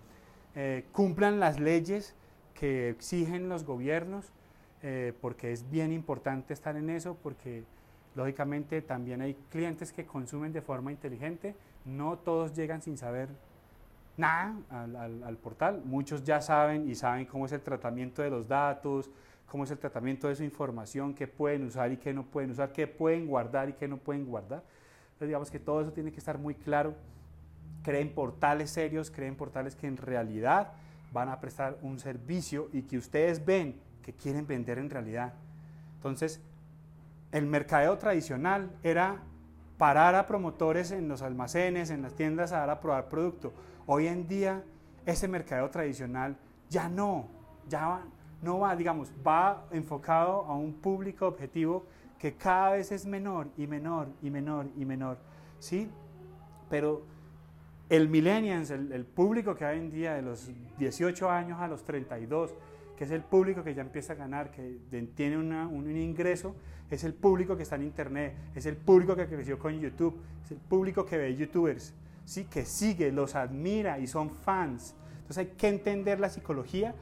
Eh, 0.54 0.86
cumplan 0.92 1.38
las 1.38 1.60
leyes 1.60 2.14
que 2.54 2.88
exigen 2.88 3.50
los 3.50 3.64
gobiernos, 3.64 4.32
eh, 4.82 5.12
porque 5.20 5.52
es 5.52 5.70
bien 5.70 5.92
importante 5.92 6.54
estar 6.54 6.76
en 6.76 6.88
eso, 6.88 7.18
porque 7.22 7.64
lógicamente 8.14 8.80
también 8.80 9.20
hay 9.20 9.34
clientes 9.50 9.92
que 9.92 10.06
consumen 10.06 10.54
de 10.54 10.62
forma 10.62 10.92
inteligente, 10.92 11.54
no 11.84 12.16
todos 12.16 12.54
llegan 12.54 12.80
sin 12.80 12.96
saber 12.96 13.28
nada 14.16 14.54
al, 14.70 15.22
al, 15.22 15.36
portal. 15.36 15.82
Muchos 15.84 16.24
ya 16.24 16.40
saben 16.40 16.88
y 16.88 16.94
saben 16.94 17.26
cómo 17.26 17.46
es 17.46 17.52
el 17.52 17.60
tratamiento 17.60 18.22
de 18.22 18.30
los 18.30 18.48
datos, 18.48 19.10
cómo 19.46 19.64
es 19.64 19.70
el 19.70 19.78
tratamiento 19.78 20.28
de 20.28 20.36
su 20.36 20.44
información, 20.44 21.14
qué 21.14 21.26
pueden 21.26 21.64
usar 21.64 21.92
y 21.92 21.96
qué 21.96 22.12
no 22.12 22.24
pueden 22.24 22.50
usar, 22.50 22.72
qué 22.72 22.86
pueden 22.86 23.26
guardar 23.26 23.68
y 23.68 23.72
qué 23.74 23.88
no 23.88 23.98
pueden 23.98 24.24
guardar. 24.24 24.62
Entonces 25.06 25.28
digamos 25.28 25.50
que 25.50 25.58
todo 25.58 25.80
eso 25.80 25.92
tiene 25.92 26.12
que 26.12 26.18
estar 26.18 26.38
muy 26.38 26.54
claro. 26.54 26.94
Creen 27.82 28.12
portales 28.12 28.70
serios, 28.70 29.10
creen 29.10 29.36
portales 29.36 29.76
que 29.76 29.86
en 29.86 29.96
realidad 29.96 30.72
van 31.12 31.28
a 31.28 31.40
prestar 31.40 31.78
un 31.82 31.98
servicio 31.98 32.68
y 32.72 32.82
que 32.82 32.98
ustedes 32.98 33.44
ven 33.44 33.80
que 34.02 34.12
quieren 34.12 34.46
vender 34.46 34.78
en 34.78 34.90
realidad. 34.90 35.34
Entonces, 35.96 36.40
el 37.32 37.46
mercadeo 37.46 37.96
tradicional 37.98 38.70
era 38.82 39.22
parar 39.78 40.14
a 40.14 40.26
promotores 40.26 40.90
en 40.90 41.08
los 41.08 41.22
almacenes, 41.22 41.90
en 41.90 42.02
las 42.02 42.14
tiendas 42.14 42.52
a 42.52 42.58
dar 42.58 42.70
a 42.70 42.80
probar 42.80 43.08
producto. 43.08 43.52
Hoy 43.86 44.06
en 44.06 44.26
día 44.26 44.62
ese 45.04 45.28
mercadeo 45.28 45.70
tradicional 45.70 46.36
ya 46.68 46.88
no, 46.88 47.28
ya 47.68 48.02
no 48.42 48.58
va, 48.60 48.74
digamos, 48.74 49.12
va 49.26 49.64
enfocado 49.70 50.44
a 50.44 50.54
un 50.54 50.74
público 50.74 51.26
objetivo 51.26 51.86
que 52.18 52.34
cada 52.34 52.72
vez 52.72 52.92
es 52.92 53.06
menor 53.06 53.48
y 53.56 53.66
menor 53.66 54.08
y 54.22 54.30
menor 54.30 54.66
y 54.76 54.84
menor, 54.84 55.18
¿sí? 55.58 55.88
Pero 56.70 57.04
el 57.88 58.08
millennials, 58.08 58.70
el, 58.70 59.04
público 59.04 59.54
que 59.54 59.64
hay 59.64 59.78
en 59.78 59.90
día 59.90 60.14
de 60.14 60.22
los 60.22 60.50
18 60.78 61.30
años 61.30 61.60
a 61.60 61.68
los 61.68 61.84
32, 61.84 62.54
que 62.96 63.04
es 63.04 63.10
el 63.10 63.22
público 63.22 63.62
que 63.62 63.74
ya 63.74 63.82
empieza 63.82 64.14
a 64.14 64.16
ganar, 64.16 64.50
que 64.50 64.78
tiene 65.14 65.36
un 65.36 65.96
ingreso, 65.96 66.56
es 66.90 67.04
el 67.04 67.14
público 67.14 67.56
que 67.56 67.64
está 67.64 67.76
en 67.76 67.82
Internet, 67.82 68.34
es 68.54 68.66
el 68.66 68.76
público 68.76 69.16
que 69.16 69.26
creció 69.26 69.58
con 69.58 69.78
YouTube, 69.78 70.20
es 70.44 70.52
el 70.52 70.58
público 70.58 71.04
que 71.04 71.16
ve 71.16 71.34
YouTubers, 71.34 71.94
¿sí? 72.24 72.44
que 72.44 72.64
sigue, 72.64 73.10
los 73.10 73.34
admira 73.34 73.98
y 73.98 74.06
son 74.06 74.30
fans. 74.30 74.94
Entonces 75.16 75.38
hay 75.38 75.46
que 75.56 75.68
entender 75.68 76.20
la 76.20 76.30
psicología 76.30 76.94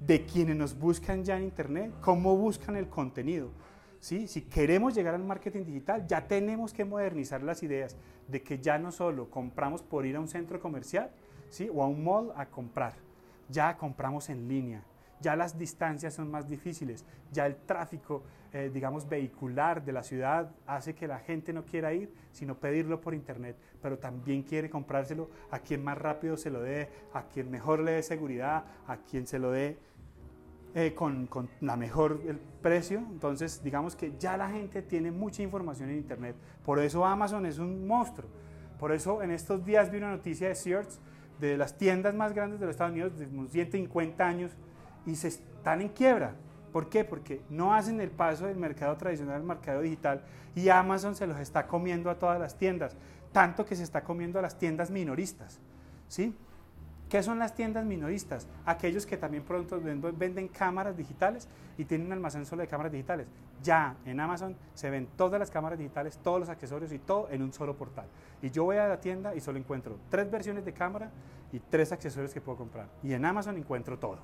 de 0.00 0.24
quienes 0.24 0.56
nos 0.56 0.78
buscan 0.78 1.24
ya 1.24 1.36
en 1.36 1.44
Internet, 1.44 1.92
cómo 2.00 2.36
buscan 2.36 2.76
el 2.76 2.88
contenido. 2.88 3.50
¿sí? 3.98 4.28
Si 4.28 4.42
queremos 4.42 4.94
llegar 4.94 5.14
al 5.14 5.24
marketing 5.24 5.64
digital, 5.64 6.06
ya 6.06 6.26
tenemos 6.26 6.72
que 6.72 6.84
modernizar 6.84 7.42
las 7.42 7.62
ideas 7.62 7.96
de 8.28 8.42
que 8.42 8.58
ya 8.58 8.78
no 8.78 8.92
solo 8.92 9.30
compramos 9.30 9.82
por 9.82 10.06
ir 10.06 10.16
a 10.16 10.20
un 10.20 10.28
centro 10.28 10.60
comercial 10.60 11.10
¿sí? 11.50 11.68
o 11.72 11.82
a 11.82 11.88
un 11.88 12.04
mall 12.04 12.32
a 12.36 12.46
comprar, 12.46 12.94
ya 13.48 13.76
compramos 13.76 14.28
en 14.30 14.48
línea, 14.48 14.84
ya 15.20 15.36
las 15.36 15.58
distancias 15.58 16.14
son 16.14 16.30
más 16.30 16.48
difíciles, 16.48 17.04
ya 17.32 17.46
el 17.46 17.56
tráfico, 17.56 18.22
eh, 18.52 18.70
digamos, 18.72 19.08
vehicular 19.08 19.84
de 19.84 19.92
la 19.92 20.02
ciudad 20.02 20.50
hace 20.66 20.94
que 20.94 21.08
la 21.08 21.18
gente 21.18 21.52
no 21.52 21.64
quiera 21.64 21.92
ir, 21.92 22.12
sino 22.32 22.56
pedirlo 22.56 23.00
por 23.00 23.14
internet, 23.14 23.56
pero 23.82 23.98
también 23.98 24.42
quiere 24.42 24.70
comprárselo 24.70 25.30
a 25.50 25.58
quien 25.58 25.82
más 25.82 25.98
rápido 25.98 26.36
se 26.36 26.50
lo 26.50 26.60
dé, 26.60 26.88
a 27.12 27.24
quien 27.24 27.50
mejor 27.50 27.80
le 27.80 27.92
dé 27.92 28.02
seguridad, 28.02 28.64
a 28.86 28.96
quien 28.98 29.26
se 29.26 29.38
lo 29.38 29.50
dé 29.50 29.78
eh, 30.74 30.92
con, 30.94 31.26
con, 31.26 31.48
la 31.60 31.76
mejor 31.76 32.20
el 32.26 32.38
precio. 32.38 32.98
Entonces, 32.98 33.62
digamos 33.62 33.94
que 33.94 34.14
ya 34.18 34.36
la 34.36 34.50
gente 34.50 34.82
tiene 34.82 35.12
mucha 35.12 35.42
información 35.42 35.90
en 35.90 35.96
internet. 35.96 36.34
Por 36.64 36.80
eso 36.80 37.04
Amazon 37.04 37.46
es 37.46 37.58
un 37.58 37.86
monstruo. 37.86 38.28
Por 38.78 38.92
eso 38.92 39.22
en 39.22 39.30
estos 39.30 39.64
días 39.64 39.90
vi 39.90 39.98
una 39.98 40.10
noticia 40.10 40.48
de 40.48 40.54
Sears, 40.54 40.98
de 41.40 41.56
las 41.56 41.78
tiendas 41.78 42.14
más 42.14 42.32
grandes 42.32 42.60
de 42.60 42.66
los 42.66 42.74
Estados 42.74 42.92
Unidos, 42.92 43.18
de 43.18 43.26
unos 43.26 43.50
150 43.50 44.26
años, 44.26 44.52
y 45.06 45.16
se 45.16 45.28
están 45.28 45.80
en 45.80 45.88
quiebra. 45.88 46.34
¿Por 46.72 46.88
qué? 46.88 47.04
Porque 47.04 47.40
no 47.50 47.72
hacen 47.72 48.00
el 48.00 48.10
paso 48.10 48.46
del 48.46 48.56
mercado 48.56 48.96
tradicional 48.96 49.36
al 49.36 49.44
mercado 49.44 49.80
digital 49.80 50.22
y 50.54 50.68
Amazon 50.68 51.14
se 51.14 51.26
los 51.26 51.38
está 51.38 51.66
comiendo 51.66 52.10
a 52.10 52.18
todas 52.18 52.40
las 52.40 52.56
tiendas, 52.56 52.96
tanto 53.32 53.64
que 53.64 53.76
se 53.76 53.82
está 53.82 54.02
comiendo 54.02 54.38
a 54.38 54.42
las 54.42 54.58
tiendas 54.58 54.90
minoristas. 54.90 55.60
¿sí? 56.08 56.34
¿Qué 57.08 57.22
son 57.22 57.38
las 57.38 57.54
tiendas 57.54 57.84
minoristas? 57.84 58.48
Aquellos 58.64 59.06
que 59.06 59.16
también 59.16 59.44
pronto 59.44 59.80
venden 59.80 60.48
cámaras 60.48 60.96
digitales 60.96 61.48
y 61.78 61.84
tienen 61.84 62.08
un 62.08 62.14
almacén 62.14 62.44
solo 62.46 62.62
de 62.62 62.68
cámaras 62.68 62.92
digitales. 62.92 63.28
Ya 63.62 63.96
en 64.04 64.18
Amazon 64.18 64.56
se 64.74 64.90
ven 64.90 65.06
todas 65.16 65.38
las 65.38 65.50
cámaras 65.50 65.78
digitales, 65.78 66.18
todos 66.18 66.40
los 66.40 66.48
accesorios 66.48 66.92
y 66.92 66.98
todo 66.98 67.28
en 67.30 67.42
un 67.42 67.52
solo 67.52 67.76
portal. 67.76 68.06
Y 68.42 68.50
yo 68.50 68.64
voy 68.64 68.78
a 68.78 68.88
la 68.88 69.00
tienda 69.00 69.34
y 69.34 69.40
solo 69.40 69.58
encuentro 69.58 69.98
tres 70.08 70.30
versiones 70.30 70.64
de 70.64 70.72
cámara 70.72 71.10
y 71.52 71.60
tres 71.60 71.92
accesorios 71.92 72.34
que 72.34 72.40
puedo 72.40 72.58
comprar. 72.58 72.88
Y 73.02 73.12
en 73.12 73.24
Amazon 73.24 73.56
encuentro 73.56 73.98
todo. 73.98 74.18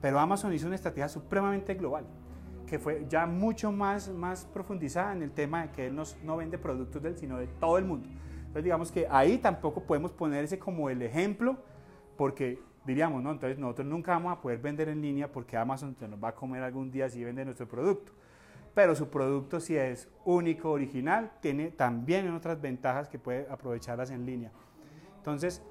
Pero 0.00 0.18
Amazon 0.18 0.52
hizo 0.52 0.66
una 0.66 0.76
estrategia 0.76 1.08
supremamente 1.08 1.74
global, 1.74 2.04
que 2.66 2.78
fue 2.78 3.06
ya 3.08 3.26
mucho 3.26 3.72
más, 3.72 4.08
más 4.08 4.44
profundizada 4.46 5.12
en 5.12 5.22
el 5.22 5.32
tema 5.32 5.62
de 5.62 5.70
que 5.70 5.86
él 5.86 6.00
no 6.22 6.36
vende 6.36 6.58
productos 6.58 7.02
del, 7.02 7.16
sino 7.16 7.38
de 7.38 7.46
todo 7.46 7.78
el 7.78 7.84
mundo. 7.84 8.08
Entonces 8.38 8.64
digamos 8.64 8.90
que 8.90 9.06
ahí 9.10 9.38
tampoco 9.38 9.82
podemos 9.82 10.12
poner 10.12 10.44
ese 10.44 10.58
como 10.58 10.88
el 10.88 11.02
ejemplo, 11.02 11.58
porque 12.16 12.58
diríamos, 12.86 13.22
no, 13.22 13.30
entonces 13.32 13.58
nosotros 13.58 13.86
nunca 13.86 14.12
vamos 14.12 14.32
a 14.32 14.40
poder 14.40 14.58
vender 14.58 14.88
en 14.88 15.02
línea 15.02 15.30
porque 15.30 15.56
Amazon 15.56 15.94
se 15.98 16.08
nos 16.08 16.22
va 16.22 16.28
a 16.28 16.34
comer 16.34 16.62
algún 16.62 16.90
día 16.90 17.10
si 17.10 17.22
vende 17.22 17.44
nuestro 17.44 17.68
producto. 17.68 18.12
Pero 18.74 18.94
su 18.94 19.08
producto 19.10 19.60
si 19.60 19.76
es 19.76 20.08
único, 20.24 20.70
original, 20.70 21.32
tiene 21.40 21.70
también 21.70 22.32
otras 22.32 22.60
ventajas 22.60 23.08
que 23.08 23.18
puede 23.18 23.46
aprovecharlas 23.50 24.10
en 24.10 24.24
línea. 24.24 24.52
Entonces, 25.16 25.62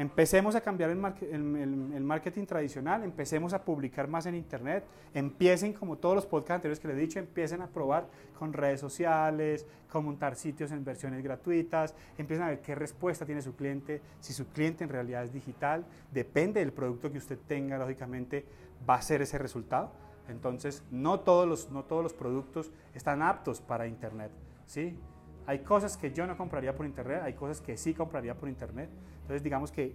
Empecemos 0.00 0.54
a 0.54 0.62
cambiar 0.62 0.88
el, 0.88 0.96
marketing 0.96 2.46
tradicional, 2.46 3.04
empecemos 3.04 3.52
a 3.52 3.62
publicar 3.62 4.08
más 4.08 4.24
en 4.24 4.34
Internet, 4.34 4.82
empiecen, 5.12 5.74
como 5.74 5.98
todos 5.98 6.14
los 6.14 6.24
podcasts 6.24 6.54
anteriores 6.54 6.80
que 6.80 6.88
les 6.88 6.96
he 6.96 7.00
dicho, 7.00 7.18
empiecen 7.18 7.60
a 7.60 7.66
probar 7.66 8.08
con 8.38 8.54
redes 8.54 8.80
sociales, 8.80 9.66
con 9.92 10.06
montar 10.06 10.36
sitios 10.36 10.72
en 10.72 10.86
versiones 10.86 11.22
gratuitas, 11.22 11.94
empiecen 12.16 12.46
a 12.46 12.48
ver 12.48 12.62
qué 12.62 12.74
respuesta 12.74 13.26
tiene 13.26 13.42
su 13.42 13.54
cliente, 13.54 14.00
si 14.20 14.32
su 14.32 14.48
cliente 14.48 14.84
en 14.84 14.88
realidad 14.88 15.22
es 15.22 15.34
digital, 15.34 15.84
depende 16.10 16.60
del 16.60 16.72
producto 16.72 17.12
que 17.12 17.18
usted 17.18 17.38
tenga, 17.46 17.76
lógicamente 17.76 18.46
va 18.88 18.94
a 18.94 19.02
ser 19.02 19.20
ese 19.20 19.36
resultado. 19.36 19.92
Entonces, 20.30 20.82
no 20.90 21.20
todos 21.20 21.46
los, 21.46 21.70
no 21.70 21.84
todos 21.84 22.02
los 22.02 22.14
productos 22.14 22.72
están 22.94 23.20
aptos 23.20 23.60
para 23.60 23.86
Internet, 23.86 24.30
¿sí? 24.64 24.98
Hay 25.46 25.58
cosas 25.58 25.96
que 25.96 26.12
yo 26.12 26.26
no 26.26 26.36
compraría 26.36 26.74
por 26.74 26.86
Internet, 26.86 27.22
hay 27.24 27.34
cosas 27.34 27.60
que 27.60 27.76
sí 27.76 27.92
compraría 27.92 28.34
por 28.34 28.48
Internet. 28.48 28.88
Entonces 29.30 29.44
digamos 29.44 29.70
que 29.70 29.94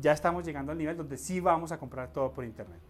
ya 0.00 0.10
estamos 0.10 0.44
llegando 0.44 0.72
al 0.72 0.78
nivel 0.78 0.96
donde 0.96 1.16
sí 1.16 1.38
vamos 1.38 1.70
a 1.70 1.78
comprar 1.78 2.12
todo 2.12 2.32
por 2.32 2.44
Internet. 2.44 2.80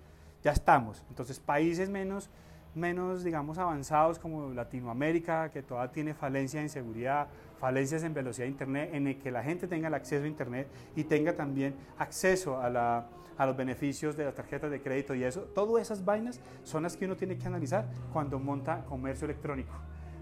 Ya 0.42 0.52
estamos. 0.52 1.04
Entonces 1.10 1.38
países 1.38 1.90
menos, 1.90 2.30
menos 2.74 3.22
digamos, 3.22 3.58
avanzados 3.58 4.18
como 4.18 4.54
Latinoamérica, 4.54 5.50
que 5.50 5.62
todavía 5.62 5.92
tiene 5.92 6.14
falencia 6.14 6.62
en 6.62 6.70
seguridad, 6.70 7.28
falencias 7.60 8.04
en 8.04 8.14
velocidad 8.14 8.46
de 8.46 8.52
Internet, 8.52 8.90
en 8.94 9.06
el 9.06 9.18
que 9.18 9.30
la 9.30 9.42
gente 9.42 9.68
tenga 9.68 9.88
el 9.88 9.94
acceso 9.94 10.24
a 10.24 10.28
Internet 10.28 10.66
y 10.96 11.04
tenga 11.04 11.34
también 11.34 11.74
acceso 11.98 12.58
a, 12.58 12.70
la, 12.70 13.08
a 13.36 13.44
los 13.44 13.54
beneficios 13.54 14.16
de 14.16 14.24
las 14.24 14.34
tarjetas 14.34 14.70
de 14.70 14.80
crédito 14.80 15.14
y 15.14 15.24
eso. 15.24 15.42
Todas 15.42 15.82
esas 15.82 16.06
vainas 16.06 16.40
son 16.62 16.84
las 16.84 16.96
que 16.96 17.04
uno 17.04 17.16
tiene 17.16 17.36
que 17.36 17.46
analizar 17.46 17.84
cuando 18.14 18.38
monta 18.38 18.82
comercio 18.86 19.26
electrónico. 19.26 19.74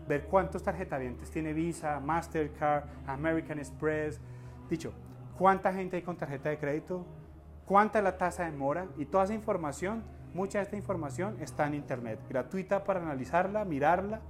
Ver 0.09 0.25
cuántos 0.25 0.65
tarjetavientes 0.65 1.31
tiene 1.31 1.53
Visa, 1.53 2.01
Mastercard, 2.01 2.87
American 3.07 3.61
Express. 3.61 4.19
Dicho, 4.69 4.93
cuánta 5.39 5.73
gente 5.73 5.97
hay 5.97 6.03
con 6.03 6.17
tarjeta 6.17 6.49
de 6.49 6.59
crédito, 6.59 7.05
cuánta 7.67 7.99
es 7.99 8.05
la 8.05 8.17
tasa 8.17 8.45
de 8.45 8.53
mora 8.53 8.87
y 8.97 9.07
toda 9.07 9.25
esa 9.25 9.35
información, 9.35 10.05
mucha 10.33 10.59
de 10.59 10.65
esta 10.65 10.77
información 10.77 11.37
está 11.41 11.67
en 11.67 11.75
internet, 11.75 12.21
gratuita 12.29 12.85
para 12.85 13.01
analizarla, 13.01 13.65
mirarla, 13.65 14.21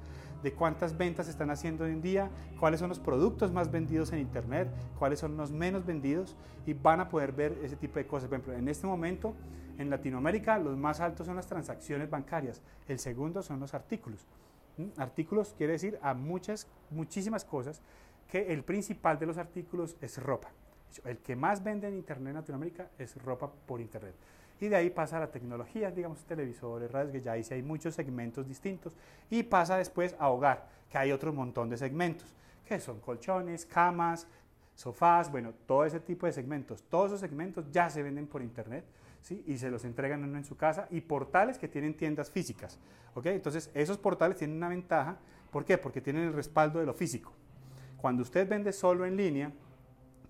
de 0.42 0.52
cuántas 0.52 0.96
ventas 0.98 1.24
se 1.24 1.32
están 1.32 1.50
haciendo 1.50 1.84
hoy 1.84 1.92
en 1.92 2.02
día, 2.02 2.30
cuáles 2.60 2.78
son 2.78 2.90
los 2.90 2.98
productos 2.98 3.50
más 3.50 3.70
vendidos 3.70 4.12
en 4.12 4.18
internet, 4.18 4.68
cuáles 4.98 5.18
son 5.18 5.38
los 5.38 5.50
menos 5.50 5.86
vendidos 5.86 6.36
y 6.66 6.74
van 6.74 7.00
a 7.00 7.08
poder 7.08 7.32
ver 7.32 7.58
ese 7.62 7.76
tipo 7.76 7.98
de 7.98 8.06
cosas. 8.06 8.28
Por 8.28 8.36
ejemplo, 8.36 8.54
en 8.54 8.68
este 8.68 8.86
momento 8.86 9.34
en 9.78 9.88
Latinoamérica 9.88 10.58
los 10.58 10.76
más 10.76 11.00
altos 11.00 11.26
son 11.26 11.36
las 11.36 11.46
transacciones 11.46 12.10
bancarias, 12.10 12.60
el 12.88 12.98
segundo 12.98 13.42
son 13.42 13.58
los 13.58 13.72
artículos. 13.72 14.26
¿Mm? 14.76 15.00
Artículos 15.00 15.54
quiere 15.56 15.72
decir 15.72 15.98
a 16.02 16.12
muchas, 16.12 16.68
muchísimas 16.90 17.46
cosas 17.46 17.80
que 18.28 18.52
el 18.52 18.64
principal 18.64 19.18
de 19.18 19.26
los 19.26 19.38
artículos 19.38 19.96
es 20.02 20.22
ropa. 20.22 20.50
El 21.04 21.18
que 21.18 21.34
más 21.34 21.62
vende 21.62 21.88
en 21.88 21.94
Internet 21.94 22.30
en 22.30 22.36
Latinoamérica 22.36 22.88
es 22.98 23.20
ropa 23.22 23.50
por 23.50 23.80
Internet. 23.80 24.14
Y 24.60 24.68
de 24.68 24.76
ahí 24.76 24.90
pasa 24.90 25.16
a 25.16 25.20
la 25.20 25.30
tecnología, 25.30 25.90
digamos, 25.90 26.24
televisores, 26.24 26.90
radios, 26.90 27.12
que 27.12 27.20
ya 27.20 27.32
ahí 27.32 27.42
sí 27.42 27.54
hay 27.54 27.62
muchos 27.62 27.94
segmentos 27.94 28.46
distintos. 28.46 28.92
Y 29.28 29.42
pasa 29.42 29.76
después 29.76 30.14
a 30.18 30.28
hogar, 30.28 30.68
que 30.88 30.96
hay 30.96 31.10
otro 31.10 31.32
montón 31.32 31.68
de 31.68 31.76
segmentos, 31.76 32.34
que 32.64 32.78
son 32.78 33.00
colchones, 33.00 33.66
camas, 33.66 34.28
sofás, 34.74 35.30
bueno, 35.30 35.52
todo 35.66 35.84
ese 35.84 36.00
tipo 36.00 36.26
de 36.26 36.32
segmentos. 36.32 36.82
Todos 36.84 37.06
esos 37.06 37.20
segmentos 37.20 37.64
ya 37.72 37.90
se 37.90 38.02
venden 38.02 38.26
por 38.26 38.42
Internet. 38.42 38.84
¿Sí? 39.24 39.42
y 39.46 39.56
se 39.56 39.70
los 39.70 39.86
entregan 39.86 40.22
uno 40.22 40.36
en 40.36 40.44
su 40.44 40.54
casa 40.54 40.86
y 40.90 41.00
portales 41.00 41.56
que 41.56 41.66
tienen 41.66 41.96
tiendas 41.96 42.30
físicas. 42.30 42.78
¿ok? 43.14 43.24
Entonces, 43.26 43.70
esos 43.72 43.96
portales 43.96 44.36
tienen 44.36 44.58
una 44.58 44.68
ventaja. 44.68 45.16
¿Por 45.50 45.64
qué? 45.64 45.78
Porque 45.78 46.02
tienen 46.02 46.24
el 46.24 46.34
respaldo 46.34 46.78
de 46.78 46.84
lo 46.84 46.92
físico. 46.92 47.32
Cuando 47.96 48.22
usted 48.22 48.46
vende 48.46 48.70
solo 48.70 49.06
en 49.06 49.16
línea, 49.16 49.50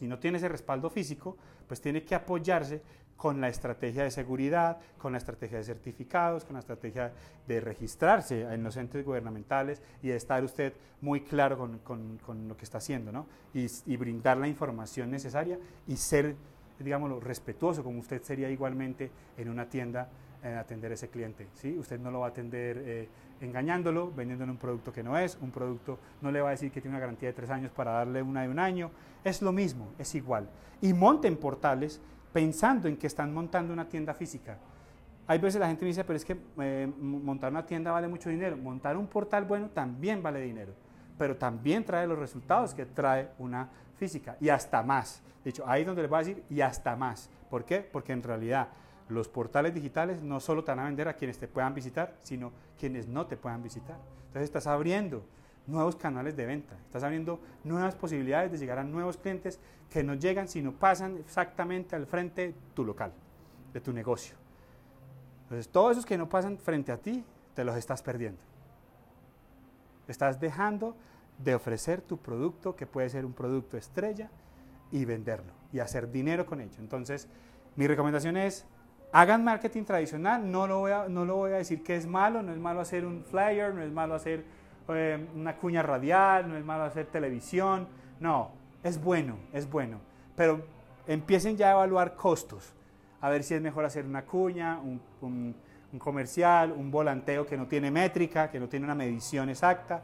y 0.00 0.06
no 0.06 0.18
tiene 0.18 0.38
ese 0.38 0.48
respaldo 0.48 0.90
físico, 0.90 1.36
pues 1.66 1.80
tiene 1.80 2.02
que 2.04 2.14
apoyarse 2.14 2.82
con 3.16 3.40
la 3.40 3.48
estrategia 3.48 4.02
de 4.02 4.10
seguridad, 4.10 4.78
con 4.98 5.12
la 5.12 5.18
estrategia 5.18 5.58
de 5.58 5.64
certificados, 5.64 6.44
con 6.44 6.54
la 6.54 6.60
estrategia 6.60 7.12
de 7.46 7.60
registrarse 7.60 8.42
en 8.42 8.62
los 8.62 8.76
entes 8.76 9.04
gubernamentales 9.04 9.80
y 10.02 10.08
de 10.08 10.16
estar 10.16 10.42
usted 10.42 10.74
muy 11.00 11.20
claro 11.20 11.56
con, 11.84 12.18
lo 12.48 12.56
que 12.56 12.64
está 12.64 12.78
haciendo, 12.78 13.12
¿no? 13.12 13.26
Y, 13.54 13.96
brindar 13.96 14.36
la 14.36 14.48
información 14.48 15.10
necesaria 15.10 15.58
y 15.86 15.96
ser 15.96 16.34
digámoslo, 16.78 17.20
respetuoso, 17.20 17.84
como 17.84 18.00
usted 18.00 18.20
sería 18.22 18.50
igualmente 18.50 19.10
en 19.38 19.48
una 19.48 19.68
tienda 19.68 20.08
en 20.42 20.56
atender 20.56 20.90
a 20.90 20.94
ese 20.94 21.08
cliente. 21.08 21.48
¿sí? 21.54 21.78
Usted 21.78 21.98
no 21.98 22.10
lo 22.10 22.20
va 22.20 22.26
a 22.26 22.30
atender 22.30 22.82
eh, 22.84 23.08
engañándolo, 23.44 24.12
vendiéndole 24.12 24.50
un 24.50 24.58
producto 24.58 24.92
que 24.92 25.02
no 25.02 25.16
es, 25.16 25.38
un 25.40 25.50
producto 25.50 25.98
no 26.20 26.30
le 26.30 26.40
va 26.40 26.48
a 26.48 26.50
decir 26.52 26.70
que 26.70 26.80
tiene 26.80 26.96
una 26.96 27.00
garantía 27.00 27.28
de 27.28 27.32
tres 27.32 27.50
años 27.50 27.70
para 27.72 27.92
darle 27.92 28.22
una 28.22 28.42
de 28.42 28.48
un 28.48 28.58
año. 28.58 28.90
Es 29.22 29.42
lo 29.42 29.52
mismo, 29.52 29.92
es 29.98 30.14
igual. 30.14 30.48
Y 30.80 30.92
monten 30.92 31.36
portales 31.36 32.00
pensando 32.32 32.88
en 32.88 32.96
que 32.96 33.06
están 33.06 33.32
montando 33.32 33.72
una 33.72 33.88
tienda 33.88 34.12
física. 34.14 34.58
Hay 35.26 35.38
veces 35.38 35.60
la 35.60 35.68
gente 35.68 35.84
me 35.84 35.88
dice, 35.88 36.04
pero 36.04 36.16
es 36.16 36.24
que 36.24 36.36
eh, 36.58 36.92
montar 37.00 37.50
una 37.50 37.64
tienda 37.64 37.92
vale 37.92 38.08
mucho 38.08 38.28
dinero. 38.28 38.56
Montar 38.56 38.96
un 38.96 39.06
portal 39.06 39.44
bueno 39.44 39.70
también 39.70 40.22
vale 40.22 40.40
dinero, 40.40 40.74
pero 41.16 41.36
también 41.36 41.84
trae 41.84 42.06
los 42.06 42.18
resultados 42.18 42.74
que 42.74 42.84
trae 42.84 43.30
una 43.38 43.68
física 43.96 44.36
y 44.40 44.48
hasta 44.48 44.82
más. 44.82 45.22
De 45.42 45.50
hecho, 45.50 45.64
ahí 45.66 45.82
es 45.82 45.86
donde 45.86 46.02
les 46.02 46.10
voy 46.10 46.16
a 46.16 46.24
decir 46.24 46.44
y 46.50 46.60
hasta 46.60 46.96
más. 46.96 47.30
¿Por 47.48 47.64
qué? 47.64 47.80
Porque 47.80 48.12
en 48.12 48.22
realidad 48.22 48.68
los 49.08 49.28
portales 49.28 49.74
digitales 49.74 50.22
no 50.22 50.40
solo 50.40 50.64
te 50.64 50.72
van 50.72 50.80
a 50.80 50.84
vender 50.84 51.08
a 51.08 51.14
quienes 51.14 51.38
te 51.38 51.48
puedan 51.48 51.74
visitar, 51.74 52.16
sino 52.22 52.52
quienes 52.78 53.06
no 53.06 53.26
te 53.26 53.36
puedan 53.36 53.62
visitar. 53.62 53.96
Entonces 54.26 54.44
estás 54.44 54.66
abriendo 54.66 55.24
nuevos 55.66 55.96
canales 55.96 56.36
de 56.36 56.46
venta, 56.46 56.76
estás 56.84 57.02
abriendo 57.02 57.40
nuevas 57.64 57.94
posibilidades 57.94 58.52
de 58.52 58.58
llegar 58.58 58.78
a 58.78 58.84
nuevos 58.84 59.16
clientes 59.16 59.60
que 59.90 60.02
no 60.02 60.14
llegan, 60.14 60.48
sino 60.48 60.72
pasan 60.72 61.16
exactamente 61.18 61.96
al 61.96 62.06
frente 62.06 62.48
de 62.48 62.54
tu 62.74 62.84
local, 62.84 63.12
de 63.72 63.80
tu 63.80 63.92
negocio. 63.92 64.36
Entonces 65.42 65.68
todos 65.68 65.92
esos 65.92 66.06
que 66.06 66.18
no 66.18 66.28
pasan 66.28 66.58
frente 66.58 66.92
a 66.92 66.96
ti, 66.96 67.24
te 67.54 67.64
los 67.64 67.76
estás 67.76 68.02
perdiendo. 68.02 68.42
Estás 70.08 70.40
dejando 70.40 70.96
de 71.38 71.54
ofrecer 71.54 72.00
tu 72.00 72.18
producto, 72.18 72.74
que 72.74 72.86
puede 72.86 73.08
ser 73.08 73.24
un 73.24 73.32
producto 73.32 73.76
estrella, 73.76 74.30
y 74.94 75.04
venderlo 75.04 75.52
y 75.72 75.80
hacer 75.80 76.10
dinero 76.12 76.46
con 76.46 76.60
ello. 76.60 76.76
Entonces, 76.78 77.26
mi 77.74 77.88
recomendación 77.88 78.36
es 78.36 78.64
Hagan 79.16 79.44
marketing 79.44 79.84
tradicional, 79.84 80.50
no 80.50 80.66
lo, 80.66 80.80
voy 80.80 80.90
a, 80.90 81.08
no 81.08 81.24
lo 81.24 81.36
voy 81.36 81.52
a 81.52 81.58
decir 81.58 81.84
que 81.84 81.94
es 81.94 82.04
malo, 82.04 82.42
no 82.42 82.50
es 82.50 82.58
malo 82.58 82.80
hacer 82.80 83.06
un 83.06 83.22
flyer, 83.22 83.72
no 83.72 83.80
es 83.80 83.92
malo 83.92 84.16
hacer 84.16 84.44
eh, 84.88 85.24
una 85.36 85.56
cuña 85.56 85.84
radial, 85.84 86.48
no 86.48 86.56
es 86.56 86.64
malo 86.64 86.82
hacer 86.82 87.06
televisión, 87.06 87.86
no, 88.18 88.50
es 88.82 89.00
bueno, 89.00 89.36
es 89.52 89.70
bueno, 89.70 90.00
pero 90.34 90.66
empiecen 91.06 91.56
ya 91.56 91.68
a 91.68 91.72
evaluar 91.74 92.16
costos, 92.16 92.74
a 93.20 93.30
ver 93.30 93.44
si 93.44 93.54
es 93.54 93.62
mejor 93.62 93.84
hacer 93.84 94.04
una 94.04 94.24
cuña, 94.24 94.80
un, 94.80 95.00
un 95.20 95.98
comercial, 96.00 96.72
un 96.72 96.90
volanteo 96.90 97.46
que 97.46 97.56
no 97.56 97.68
tiene 97.68 97.92
métrica, 97.92 98.50
que 98.50 98.58
no 98.58 98.68
tiene 98.68 98.84
una 98.84 98.96
medición 98.96 99.48
exacta, 99.48 100.02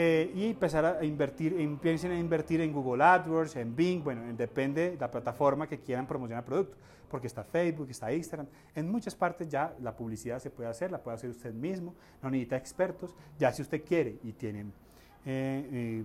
eh, 0.00 0.30
y 0.32 0.46
empezar 0.50 0.84
a 0.84 1.04
invertir, 1.04 1.58
empiecen 1.58 2.12
a 2.12 2.18
invertir 2.20 2.60
en 2.60 2.72
Google 2.72 3.02
AdWords, 3.02 3.56
en 3.56 3.74
Bing, 3.74 4.04
bueno, 4.04 4.22
depende 4.36 4.92
de 4.92 4.96
la 4.96 5.10
plataforma 5.10 5.66
que 5.66 5.80
quieran 5.80 6.06
promocionar 6.06 6.44
el 6.44 6.46
producto, 6.46 6.76
porque 7.10 7.26
está 7.26 7.42
Facebook, 7.42 7.90
está 7.90 8.12
Instagram, 8.12 8.46
en 8.76 8.88
muchas 8.88 9.16
partes 9.16 9.48
ya 9.48 9.74
la 9.80 9.96
publicidad 9.96 10.38
se 10.38 10.50
puede 10.50 10.68
hacer, 10.68 10.92
la 10.92 11.02
puede 11.02 11.16
hacer 11.16 11.30
usted 11.30 11.52
mismo, 11.52 11.96
no 12.22 12.30
necesita 12.30 12.56
expertos, 12.56 13.12
ya 13.40 13.52
si 13.52 13.62
usted 13.62 13.84
quiere 13.84 14.20
y 14.22 14.34
tiene 14.34 14.60
eh, 14.60 15.68
eh, 15.72 16.04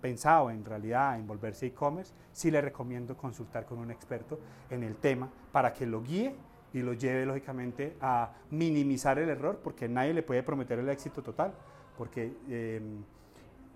pensado 0.00 0.50
en 0.50 0.64
realidad 0.64 1.16
en 1.16 1.28
volverse 1.28 1.66
e-commerce, 1.66 2.12
sí 2.32 2.50
le 2.50 2.60
recomiendo 2.60 3.16
consultar 3.16 3.64
con 3.64 3.78
un 3.78 3.92
experto 3.92 4.40
en 4.70 4.82
el 4.82 4.96
tema 4.96 5.30
para 5.52 5.72
que 5.72 5.86
lo 5.86 6.02
guíe 6.02 6.34
y 6.72 6.80
lo 6.80 6.94
lleve 6.94 7.26
lógicamente 7.26 7.96
a 8.00 8.32
minimizar 8.50 9.20
el 9.20 9.28
error, 9.28 9.60
porque 9.62 9.88
nadie 9.88 10.14
le 10.14 10.24
puede 10.24 10.42
prometer 10.42 10.80
el 10.80 10.88
éxito 10.88 11.22
total, 11.22 11.54
porque 11.96 12.32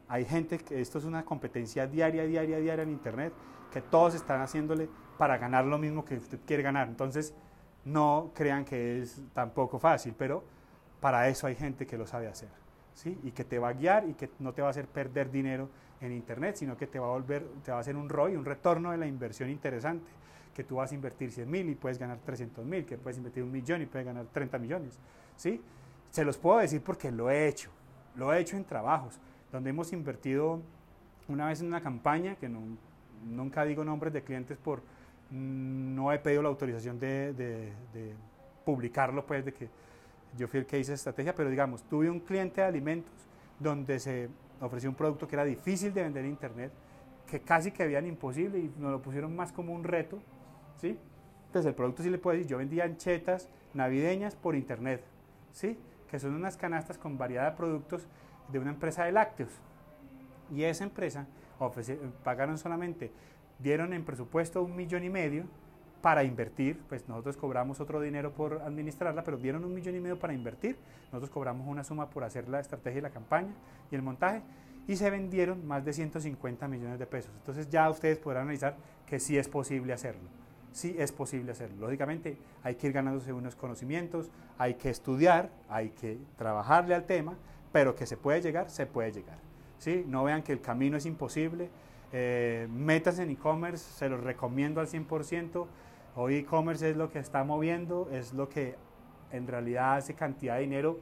hay 0.08 0.25
gente 0.25 0.58
que 0.58 0.80
esto 0.80 0.99
es 0.99 1.04
una 1.04 1.25
competencia 1.25 1.87
diaria, 1.87 2.25
diaria, 2.25 2.58
diaria 2.58 2.82
en 2.82 2.90
Internet, 2.90 3.32
que 3.73 3.80
todos 3.80 4.14
están 4.14 4.40
haciéndole 4.40 4.88
para 5.18 5.38
ganar 5.38 5.64
lo 5.64 5.78
mismo 5.78 6.04
que 6.04 6.16
usted 6.16 6.38
quiere 6.46 6.62
ganar. 6.62 6.88
Entonces, 6.88 7.34
no 7.84 8.31
crean 8.35 8.64
que 8.64 9.00
es 9.00 9.22
tampoco 9.33 9.78
fácil, 9.78 10.14
pero 10.16 10.44
para 11.00 11.28
eso 11.28 11.46
hay 11.46 11.55
gente 11.55 11.87
que 11.87 11.98
lo 11.98 12.07
sabe 12.07 12.28
hacer. 12.28 12.48
¿sí? 12.94 13.18
Y 13.22 13.33
que 13.33 13.44
te 13.44 13.59
va 13.59 13.68
a 13.68 13.72
guiar 13.72 14.09
y 14.09 14.14
que 14.14 14.31
no 14.38 14.52
te 14.52 14.62
va 14.62 14.68
a 14.68 14.70
hacer 14.70 14.87
perder 14.87 15.31
dinero 15.31 15.68
en 16.00 16.12
Internet, 16.12 16.57
sino 16.57 16.76
que 16.76 16.87
te 16.87 16.98
va 16.98 17.07
a 17.07 17.11
volver, 17.11 17.46
te 17.64 17.70
va 17.70 17.78
a 17.78 17.81
hacer 17.81 17.96
un 17.96 18.09
ROI, 18.09 18.37
un 18.37 18.44
retorno 18.44 18.90
de 18.90 18.98
la 18.98 19.07
inversión 19.07 19.50
interesante, 19.50 20.05
que 20.55 20.64
tú 20.64 20.76
vas 20.76 20.92
a 20.92 20.94
invertir 20.94 21.33
100 21.33 21.50
mil 21.50 21.68
y 21.68 21.74
puedes 21.74 21.98
ganar 21.98 22.18
300 22.24 22.64
mil, 22.64 22.85
que 22.85 22.96
puedes 22.96 23.16
invertir 23.16 23.42
un 23.42 23.50
millón 23.50 23.83
y 23.83 23.87
puedes 23.87 24.07
ganar 24.07 24.26
30 24.26 24.59
millones. 24.59 24.98
¿sí? 25.37 25.61
Se 26.11 26.24
los 26.24 26.38
puedo 26.38 26.59
decir 26.59 26.83
porque 26.83 27.11
lo 27.11 27.31
he 27.31 27.48
hecho, 27.48 27.70
lo 28.14 28.33
he 28.33 28.38
hecho 28.38 28.57
en 28.57 28.64
trabajos 28.64 29.18
donde 29.54 29.70
hemos 29.70 29.92
invertido 29.92 30.60
una 31.28 31.46
vez 31.46 31.60
en 31.60 31.68
una 31.68 31.80
campaña, 31.80 32.34
que 32.34 32.50
nunca 33.24 33.64
digo 33.64 33.84
nombres 33.84 34.12
de 34.12 34.22
clientes 34.22 34.58
por 34.58 34.82
no 35.30 36.12
he 36.12 36.18
pedido 36.18 36.42
la 36.42 36.48
autorización 36.48 36.98
de, 36.98 37.72
publicarlo, 38.64 39.24
pues 39.24 39.44
de 39.44 39.54
que 39.54 39.68
yo 40.36 40.48
fui 40.48 40.58
el 40.58 40.66
que 40.66 40.78
hice 40.78 40.94
estrategia, 40.94 41.34
pero 41.34 41.50
digamos, 41.50 41.84
tuve 41.84 42.10
un 42.10 42.18
cliente 42.18 42.62
de 42.62 42.66
alimentos 42.66 43.12
donde 43.60 44.00
se 44.00 44.28
ofreció 44.60 44.90
un 44.90 44.96
producto 44.96 45.28
que 45.28 45.36
era 45.36 45.44
difícil 45.44 45.94
de 45.94 46.02
vender 46.02 46.24
en 46.24 46.30
internet, 46.30 46.72
que 47.30 47.40
casi 47.40 47.70
que 47.70 47.84
habían 47.84 48.06
imposible 48.06 48.58
y 48.58 48.74
nos 48.78 48.90
lo 48.90 49.02
pusieron 49.02 49.36
más 49.36 49.52
como 49.52 49.72
un 49.72 49.84
reto, 49.84 50.18
¿sí? 50.80 50.98
Entonces 51.46 51.68
el 51.68 51.74
producto 51.76 52.02
sí 52.02 52.10
le 52.10 52.18
puedo 52.18 52.36
decir, 52.36 52.50
yo 52.50 52.58
vendía 52.58 52.84
anchetas 52.84 53.48
navideñas 53.72 54.34
por 54.34 54.56
internet, 54.56 55.04
¿sí? 55.52 55.78
Que 56.10 56.18
son 56.18 56.34
unas 56.34 56.56
canastas 56.56 56.98
con 56.98 57.16
variedad 57.16 57.52
de 57.52 57.56
productos 57.56 58.08
de 58.48 58.59
una 58.59 58.70
empresa 58.70 59.04
de 59.04 59.12
lácteos. 59.12 59.50
Y 60.50 60.64
esa 60.64 60.85
empresa 60.85 61.26
pagaron 62.22 62.59
solamente, 62.59 63.11
dieron 63.59 63.92
en 63.92 64.04
presupuesto 64.04 64.62
un 64.62 64.76
millón 64.76 65.04
y 65.04 65.11
medio 65.11 65.44
para 66.02 66.22
invertir, 66.22 66.78
pues 66.87 67.09
nosotros 67.09 67.38
cobramos 67.38 67.80
otro 67.80 67.98
dinero 67.98 68.33
por 68.33 68.61
administrarla, 68.61 69.24
pero 69.24 69.38
dieron 69.38 69.64
un 69.64 69.72
millón 69.72 69.96
y 69.96 70.00
medio 70.00 70.18
para 70.18 70.35
invertir, 70.35 70.76
nosotros 71.07 71.30
cobramos 71.30 71.66
una 71.66 71.83
suma 71.83 72.11
por 72.11 72.24
hacer 72.24 72.46
la 72.46 72.61
estrategia 72.61 72.98
y 72.98 73.02
la 73.02 73.09
campaña 73.09 73.54
y 73.90 73.94
el 73.94 74.02
montaje, 74.02 74.42
y 74.87 74.96
se 74.96 75.09
vendieron 75.09 75.66
más 75.66 75.83
de 75.83 75.94
150 75.94 76.68
millones 76.68 76.98
de 76.98 77.07
pesos. 77.07 77.33
Entonces 77.38 77.70
ya 77.70 77.88
ustedes 77.88 78.18
podrán 78.18 78.42
analizar 78.42 78.76
que 79.07 79.18
sí 79.18 79.38
es 79.38 79.48
posible 79.48 79.94
hacerlo, 79.94 80.28
sí 80.72 80.94
es 80.98 81.11
posible 81.11 81.52
hacerlo. 81.52 81.87
Lógicamente 81.87 82.37
hay 82.62 82.74
que 82.74 82.88
ir 82.88 82.92
ganándose 82.92 83.33
unos 83.33 83.57
conocimientos, 83.57 84.30
hay 84.59 84.74
que 84.74 84.90
estudiar, 84.90 85.48
hay 85.70 85.88
que 85.88 86.18
trabajarle 86.37 86.94
al 86.94 87.04
tema, 87.04 87.35
pero 87.74 87.96
que 87.96 88.06
se 88.06 88.16
puede 88.16 88.40
llegar, 88.40 88.70
se 88.70 88.87
puede 88.87 89.10
llegar. 89.10 89.37
¿sí? 89.78 90.04
No 90.06 90.22
vean 90.22 90.44
que 90.44 90.52
el 90.52 90.60
camino 90.60 90.96
es 90.96 91.06
imposible. 91.06 91.70
Eh, 92.12 92.68
metas 92.70 93.18
en 93.18 93.30
e-commerce, 93.30 93.84
se 93.98 94.08
los 94.08 94.22
recomiendo 94.22 94.80
al 94.80 94.87
100%. 94.87 95.66
Hoy 96.14 96.37
e-commerce 96.37 96.90
es 96.90 96.96
lo 96.96 97.10
que 97.10 97.18
está 97.18 97.42
moviendo, 97.42 98.08
es 98.12 98.32
lo 98.32 98.48
que 98.48 98.76
en 99.32 99.48
realidad 99.48 99.96
hace 99.96 100.14
cantidad 100.14 100.54
de 100.54 100.60
dinero 100.60 101.00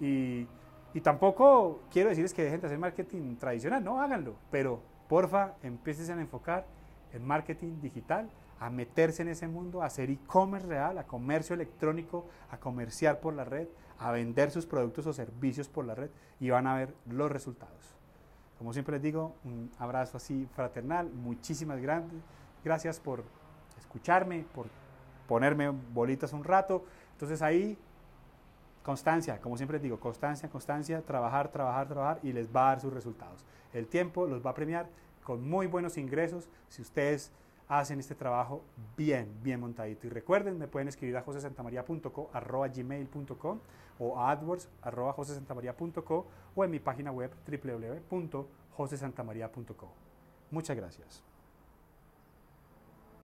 y, 0.00 0.46
y 0.94 1.02
tampoco 1.02 1.82
quiero 1.92 2.08
decirles 2.08 2.32
que 2.32 2.44
dejen 2.44 2.62
de 2.62 2.68
hacer 2.68 2.78
marketing 2.78 3.36
tradicional, 3.36 3.84
no 3.84 4.00
háganlo, 4.00 4.36
pero 4.50 4.80
porfa, 5.10 5.56
empiecen 5.62 6.18
a 6.18 6.22
enfocar 6.22 6.64
en 7.12 7.26
marketing 7.26 7.82
digital, 7.82 8.30
a 8.58 8.70
meterse 8.70 9.20
en 9.20 9.28
ese 9.28 9.48
mundo, 9.48 9.82
a 9.82 9.86
hacer 9.86 10.08
e-commerce 10.08 10.66
real, 10.66 10.96
a 10.96 11.04
comercio 11.04 11.52
electrónico, 11.52 12.24
a 12.50 12.56
comerciar 12.56 13.20
por 13.20 13.34
la 13.34 13.44
red, 13.44 13.68
a 13.98 14.10
vender 14.10 14.50
sus 14.50 14.66
productos 14.66 15.06
o 15.06 15.12
servicios 15.12 15.68
por 15.68 15.84
la 15.84 15.94
red 15.94 16.10
y 16.40 16.50
van 16.50 16.66
a 16.66 16.74
ver 16.74 16.94
los 17.10 17.30
resultados. 17.30 17.94
Como 18.58 18.72
siempre 18.72 18.94
les 18.94 19.02
digo, 19.02 19.34
un 19.44 19.70
abrazo 19.78 20.16
así 20.16 20.48
fraternal, 20.54 21.10
muchísimas 21.10 21.80
gracias 22.64 23.00
por 23.00 23.22
escucharme, 23.78 24.46
por 24.54 24.66
ponerme 25.28 25.68
bolitas 25.68 26.32
un 26.32 26.44
rato. 26.44 26.84
Entonces 27.12 27.42
ahí, 27.42 27.76
constancia, 28.82 29.40
como 29.40 29.56
siempre 29.56 29.76
les 29.76 29.82
digo, 29.82 30.00
constancia, 30.00 30.48
constancia, 30.48 31.02
trabajar, 31.02 31.48
trabajar, 31.50 31.88
trabajar 31.88 32.20
y 32.22 32.32
les 32.32 32.48
va 32.48 32.66
a 32.66 32.68
dar 32.70 32.80
sus 32.80 32.92
resultados. 32.92 33.44
El 33.72 33.86
tiempo 33.88 34.26
los 34.26 34.44
va 34.44 34.50
a 34.50 34.54
premiar 34.54 34.88
con 35.22 35.46
muy 35.46 35.66
buenos 35.66 35.98
ingresos 35.98 36.48
si 36.68 36.82
ustedes 36.82 37.32
hacen 37.68 37.98
este 37.98 38.14
trabajo 38.14 38.62
bien, 38.96 39.36
bien 39.42 39.58
montadito. 39.60 40.06
Y 40.06 40.10
recuerden, 40.10 40.58
me 40.58 40.68
pueden 40.68 40.88
escribir 40.88 41.16
a 41.16 41.22
josesantamaria.com, 41.22 43.58
o 43.98 44.18
a 44.18 44.30
adwords 44.30 44.68
o 46.54 46.64
en 46.64 46.70
mi 46.70 46.78
página 46.78 47.10
web 47.12 47.30
www.josesantamaria.co. 47.46 49.92
Muchas 50.50 50.76
gracias. 50.76 51.22